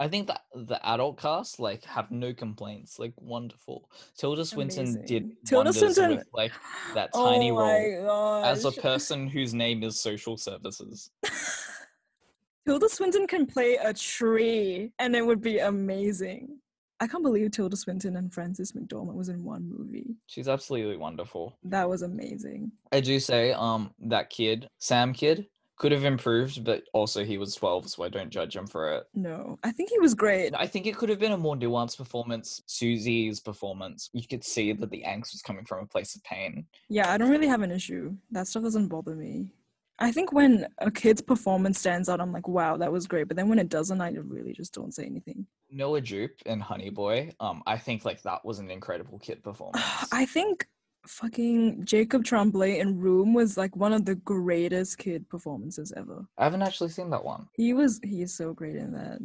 I 0.00 0.06
think 0.06 0.28
that 0.28 0.42
the 0.54 0.84
adult 0.88 1.20
cast 1.20 1.58
like 1.58 1.84
have 1.84 2.10
no 2.10 2.32
complaints, 2.32 2.98
like 2.98 3.12
wonderful. 3.16 3.90
Tilda 4.16 4.44
Swinton 4.44 5.04
did 5.06 5.36
Tilda 5.44 5.72
Swinton- 5.72 6.16
with 6.16 6.28
like 6.32 6.52
that 6.94 7.10
oh 7.14 7.32
tiny 7.32 7.50
oh 7.50 7.56
role 7.56 8.42
my 8.42 8.48
as 8.48 8.64
a 8.64 8.72
person 8.72 9.28
whose 9.28 9.54
name 9.54 9.82
is 9.82 10.00
social 10.00 10.36
services. 10.36 11.10
Tilda 12.66 12.88
Swinton 12.88 13.26
can 13.26 13.46
play 13.46 13.76
a 13.76 13.92
tree 13.92 14.92
and 14.98 15.16
it 15.16 15.26
would 15.26 15.40
be 15.40 15.58
amazing. 15.58 16.58
I 17.00 17.06
can't 17.06 17.22
believe 17.22 17.50
Tilda 17.50 17.76
Swinton 17.76 18.16
and 18.16 18.32
Frances 18.32 18.72
McDormand 18.72 19.14
was 19.14 19.28
in 19.28 19.44
one 19.44 19.70
movie. 19.70 20.16
She's 20.26 20.48
absolutely 20.48 20.96
wonderful. 20.96 21.56
That 21.64 21.88
was 21.88 22.02
amazing. 22.02 22.72
I 22.90 23.00
do 23.00 23.20
say, 23.20 23.52
um, 23.52 23.92
that 24.00 24.30
kid, 24.30 24.68
Sam 24.78 25.12
kid, 25.12 25.46
could 25.76 25.92
have 25.92 26.04
improved, 26.04 26.64
but 26.64 26.82
also 26.92 27.24
he 27.24 27.38
was 27.38 27.54
twelve, 27.54 27.88
so 27.88 28.02
I 28.02 28.08
don't 28.08 28.30
judge 28.30 28.56
him 28.56 28.66
for 28.66 28.92
it. 28.94 29.04
No, 29.14 29.58
I 29.62 29.70
think 29.70 29.90
he 29.90 29.98
was 30.00 30.12
great. 30.12 30.52
I 30.56 30.66
think 30.66 30.86
it 30.86 30.96
could 30.96 31.08
have 31.08 31.20
been 31.20 31.30
a 31.30 31.38
more 31.38 31.54
nuanced 31.54 31.98
performance. 31.98 32.60
Susie's 32.66 33.38
performance, 33.38 34.10
you 34.12 34.26
could 34.26 34.42
see 34.42 34.72
that 34.72 34.90
the 34.90 35.04
angst 35.06 35.32
was 35.32 35.42
coming 35.42 35.64
from 35.64 35.84
a 35.84 35.86
place 35.86 36.16
of 36.16 36.24
pain. 36.24 36.66
Yeah, 36.88 37.12
I 37.12 37.16
don't 37.16 37.30
really 37.30 37.46
have 37.46 37.62
an 37.62 37.70
issue. 37.70 38.16
That 38.32 38.48
stuff 38.48 38.64
doesn't 38.64 38.88
bother 38.88 39.14
me. 39.14 39.52
I 40.00 40.12
think 40.12 40.32
when 40.32 40.66
a 40.78 40.90
kid's 40.90 41.22
performance 41.22 41.78
stands 41.78 42.08
out, 42.08 42.20
I'm 42.20 42.32
like, 42.32 42.46
wow, 42.46 42.76
that 42.76 42.92
was 42.92 43.06
great. 43.06 43.26
But 43.28 43.36
then 43.36 43.48
when 43.48 43.58
it 43.58 43.68
doesn't, 43.68 44.00
I 44.00 44.10
really 44.10 44.52
just 44.52 44.72
don't 44.72 44.94
say 44.94 45.04
anything. 45.04 45.46
Noah 45.70 46.00
Jupe 46.00 46.40
and 46.46 46.62
Honey 46.62 46.90
Boy, 46.90 47.32
um, 47.40 47.62
I 47.66 47.78
think 47.78 48.04
like 48.04 48.22
that 48.22 48.44
was 48.44 48.58
an 48.58 48.70
incredible 48.70 49.18
kid 49.18 49.42
performance. 49.42 49.84
I 50.12 50.26
think 50.26 50.66
fucking 51.06 51.84
Jacob 51.84 52.24
Tremblay 52.24 52.78
in 52.78 52.98
Room 52.98 53.32
was 53.32 53.56
like 53.56 53.74
one 53.76 53.92
of 53.92 54.04
the 54.04 54.14
greatest 54.14 54.98
kid 54.98 55.28
performances 55.28 55.92
ever. 55.96 56.26
I 56.36 56.44
haven't 56.44 56.62
actually 56.62 56.90
seen 56.90 57.10
that 57.10 57.24
one. 57.24 57.48
He 57.54 57.72
was 57.72 58.00
he's 58.02 58.32
so 58.32 58.52
great 58.52 58.76
in 58.76 58.92
that. 58.92 59.20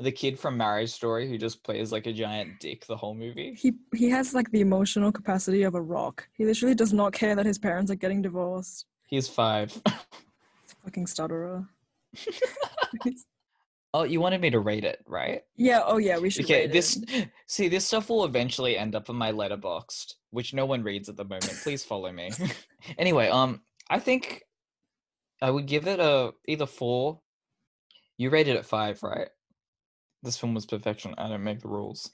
The 0.00 0.12
kid 0.12 0.38
from 0.38 0.56
Marriage 0.56 0.90
Story 0.90 1.28
who 1.28 1.38
just 1.38 1.62
plays 1.62 1.92
like 1.92 2.06
a 2.06 2.12
giant 2.12 2.60
dick 2.60 2.86
the 2.86 2.96
whole 2.96 3.14
movie. 3.14 3.54
He 3.54 3.74
he 3.94 4.10
has 4.10 4.34
like 4.34 4.50
the 4.50 4.60
emotional 4.60 5.12
capacity 5.12 5.62
of 5.62 5.74
a 5.74 5.80
rock. 5.80 6.28
He 6.32 6.44
literally 6.44 6.74
does 6.74 6.92
not 6.92 7.12
care 7.12 7.36
that 7.36 7.46
his 7.46 7.58
parents 7.58 7.90
are 7.90 7.96
getting 7.96 8.22
divorced. 8.22 8.86
He's 9.06 9.28
five. 9.28 9.80
Fucking 10.84 11.06
stutterer. 11.06 11.66
oh, 13.94 14.04
you 14.04 14.20
wanted 14.20 14.40
me 14.40 14.50
to 14.50 14.60
rate 14.60 14.84
it, 14.84 15.02
right? 15.06 15.42
yeah, 15.56 15.80
oh 15.84 15.98
yeah, 15.98 16.18
we 16.18 16.30
should 16.30 16.44
Okay, 16.44 16.66
this 16.66 17.02
it. 17.08 17.30
see 17.46 17.68
this 17.68 17.86
stuff 17.86 18.08
will 18.08 18.24
eventually 18.24 18.76
end 18.76 18.94
up 18.94 19.08
in 19.08 19.16
my 19.16 19.32
letterboxd, 19.32 20.14
which 20.30 20.54
no 20.54 20.66
one 20.66 20.82
reads 20.82 21.08
at 21.08 21.16
the 21.16 21.24
moment. 21.24 21.60
Please 21.62 21.84
follow 21.84 22.12
me. 22.12 22.30
anyway, 22.98 23.28
um, 23.28 23.60
I 23.90 23.98
think 23.98 24.44
I 25.40 25.50
would 25.50 25.66
give 25.66 25.86
it 25.86 26.00
a 26.00 26.32
either 26.46 26.66
four. 26.66 27.20
You 28.16 28.30
rated 28.30 28.56
it 28.56 28.66
five, 28.66 29.02
right? 29.02 29.28
This 30.22 30.36
film 30.36 30.54
was 30.54 30.66
perfection. 30.66 31.14
I 31.16 31.28
don't 31.28 31.44
make 31.44 31.60
the 31.60 31.68
rules. 31.68 32.10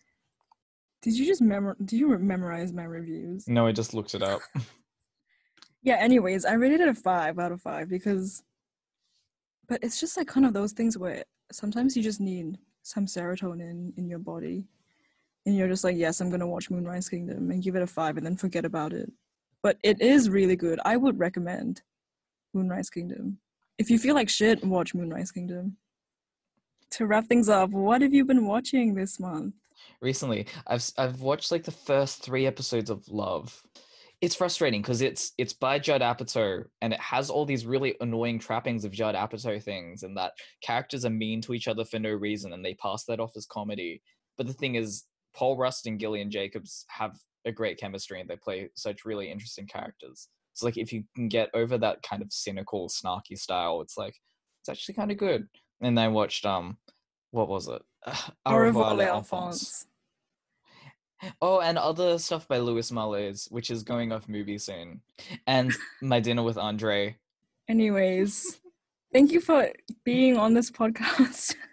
Did 1.01 1.15
you 1.15 1.27
just 1.27 1.43
memor 1.43 1.77
do 1.85 1.97
you 1.97 2.17
memorize 2.19 2.73
my 2.73 2.85
reviews? 2.85 3.47
No, 3.49 3.67
I 3.67 3.73
just 3.73 3.95
looked 3.95 4.15
it 4.15 4.23
up. 4.23 4.41
Yeah, 5.85 5.97
anyways, 5.97 6.47
I 6.47 6.55
rated 6.55 6.81
it 6.81 6.89
a 6.89 6.95
five 6.95 7.39
out 7.39 7.53
of 7.53 7.61
five 7.61 7.91
because 7.91 8.43
but 9.69 9.83
it's 9.83 10.01
just 10.01 10.17
like 10.17 10.29
kind 10.29 10.47
of 10.47 10.53
those 10.53 10.73
things 10.73 10.99
where 10.99 11.25
sometimes 11.53 11.97
you 11.97 12.03
just 12.03 12.21
need 12.21 12.59
some 12.83 13.07
serotonin 13.07 13.97
in 13.97 14.09
your 14.09 14.19
body. 14.19 14.69
And 15.47 15.57
you're 15.57 15.69
just 15.69 15.85
like, 15.85 15.97
yes, 15.97 16.21
I'm 16.21 16.31
gonna 16.31 16.47
watch 16.47 16.71
Moonrise 16.71 17.09
Kingdom 17.09 17.51
and 17.51 17.63
give 17.63 17.77
it 17.77 17.83
a 17.83 17.87
five 17.87 18.17
and 18.17 18.25
then 18.25 18.37
forget 18.37 18.65
about 18.65 18.93
it. 18.93 19.11
But 19.63 19.79
it 19.83 20.01
is 20.01 20.31
really 20.31 20.57
good. 20.57 20.81
I 20.85 20.97
would 20.97 21.19
recommend 21.19 21.83
Moonrise 22.53 22.91
Kingdom. 22.91 23.39
If 23.79 23.91
you 23.91 23.99
feel 23.99 24.15
like 24.15 24.29
shit, 24.29 24.65
watch 24.65 24.95
Moonrise 24.95 25.31
Kingdom. 25.31 25.77
To 26.93 27.07
wrap 27.07 27.27
things 27.27 27.49
up, 27.49 27.71
what 27.71 28.03
have 28.03 28.15
you 28.15 28.25
been 28.25 28.47
watching 28.47 28.95
this 28.95 29.19
month? 29.19 29.55
Recently, 30.01 30.47
I've 30.67 30.89
I've 30.97 31.21
watched 31.21 31.51
like 31.51 31.65
the 31.65 31.73
first 31.73 32.23
three 32.23 32.47
episodes 32.47 32.91
of 32.91 33.09
Love. 33.09 33.63
It's 34.21 34.35
frustrating 34.35 34.81
because 34.81 35.03
it's 35.03 35.33
it's 35.39 35.53
by 35.53 35.79
Judd 35.79 36.01
Apatow 36.01 36.65
and 36.81 36.93
it 36.93 37.01
has 37.01 37.31
all 37.31 37.45
these 37.45 37.67
really 37.67 37.95
annoying 38.01 38.39
trappings 38.39 38.85
of 38.85 38.93
Judd 38.93 39.15
Apatow 39.15 39.63
things 39.63 40.03
and 40.03 40.17
that 40.17 40.33
characters 40.63 41.05
are 41.05 41.11
mean 41.11 41.41
to 41.43 41.55
each 41.55 41.69
other 41.69 41.85
for 41.85 41.99
no 41.99 42.11
reason 42.11 42.53
and 42.53 42.65
they 42.65 42.75
pass 42.75 43.05
that 43.05 43.21
off 43.21 43.33
as 43.37 43.47
comedy. 43.47 44.03
But 44.39 44.47
the 44.47 44.53
thing 44.53 44.77
is, 44.77 45.05
Paul 45.37 45.57
Rust 45.57 45.87
and 45.87 46.01
Gillian 46.01 46.31
Jacobs 46.31 46.87
have 46.89 47.17
a 47.45 47.53
great 47.53 47.79
chemistry 47.79 48.21
and 48.21 48.29
they 48.29 48.37
play 48.37 48.71
such 48.75 49.05
really 49.05 49.31
interesting 49.31 49.67
characters. 49.67 50.29
So 50.55 50.67
like 50.67 50.79
if 50.79 50.93
you 50.93 51.05
can 51.15 51.29
get 51.29 51.51
over 51.53 51.77
that 51.79 52.03
kind 52.03 52.23
of 52.23 52.33
cynical, 52.33 52.89
snarky 52.89 53.37
style, 53.37 53.81
it's 53.81 53.99
like 53.99 54.15
it's 54.63 54.69
actually 54.69 54.95
kind 54.95 55.11
of 55.11 55.19
good. 55.19 55.47
And 55.83 55.99
I 56.01 56.09
watched 56.09 56.47
um, 56.47 56.79
what 57.33 57.49
was 57.49 57.69
it? 57.69 57.83
Au 58.47 58.57
revoir, 58.57 58.63
revoir, 58.63 58.95
les 58.95 59.05
les 59.07 59.11
enfants. 59.11 59.57
enfants. 59.61 59.87
Oh, 61.41 61.61
and 61.61 61.79
other 61.79 62.19
stuff 62.19 62.47
by 62.49 62.59
Louis 62.59 62.91
Malle, 62.93 63.33
which 63.51 63.71
is 63.71 63.83
going 63.83 64.13
off 64.13 64.27
MUBI 64.27 64.61
soon, 64.61 65.01
and 65.47 65.73
My 66.03 66.21
Dinner 66.21 66.43
with 66.43 66.59
Andre. 66.59 67.17
Anyways, 67.69 68.61
thank 69.13 69.33
you 69.33 69.41
for 69.41 69.71
being 70.05 70.37
on 70.37 70.55
this 70.55 70.71
podcast. 70.71 71.55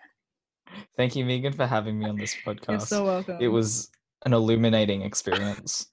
Thank 0.95 1.17
you, 1.17 1.25
Megan, 1.25 1.51
for 1.51 1.65
having 1.65 1.99
me 1.99 2.07
on 2.07 2.15
this 2.17 2.33
podcast. 2.45 2.67
You're 2.69 2.77
podcast. 2.77 2.87
so 2.87 3.05
welcome. 3.05 3.37
it 3.41 3.49
was 3.49 3.89
an 4.25 4.33
illuminating 4.33 5.01
experience. 5.01 5.87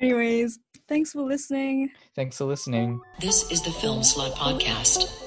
Anyways, 0.00 0.58
thanks 0.88 1.12
for 1.12 1.22
listening. 1.22 1.90
Thanks 2.14 2.38
for 2.38 2.44
listening. 2.44 3.00
This 3.20 3.50
is 3.50 3.62
the 3.62 3.70
Film 3.72 4.00
Slut 4.00 4.32
Podcast. 4.34 5.23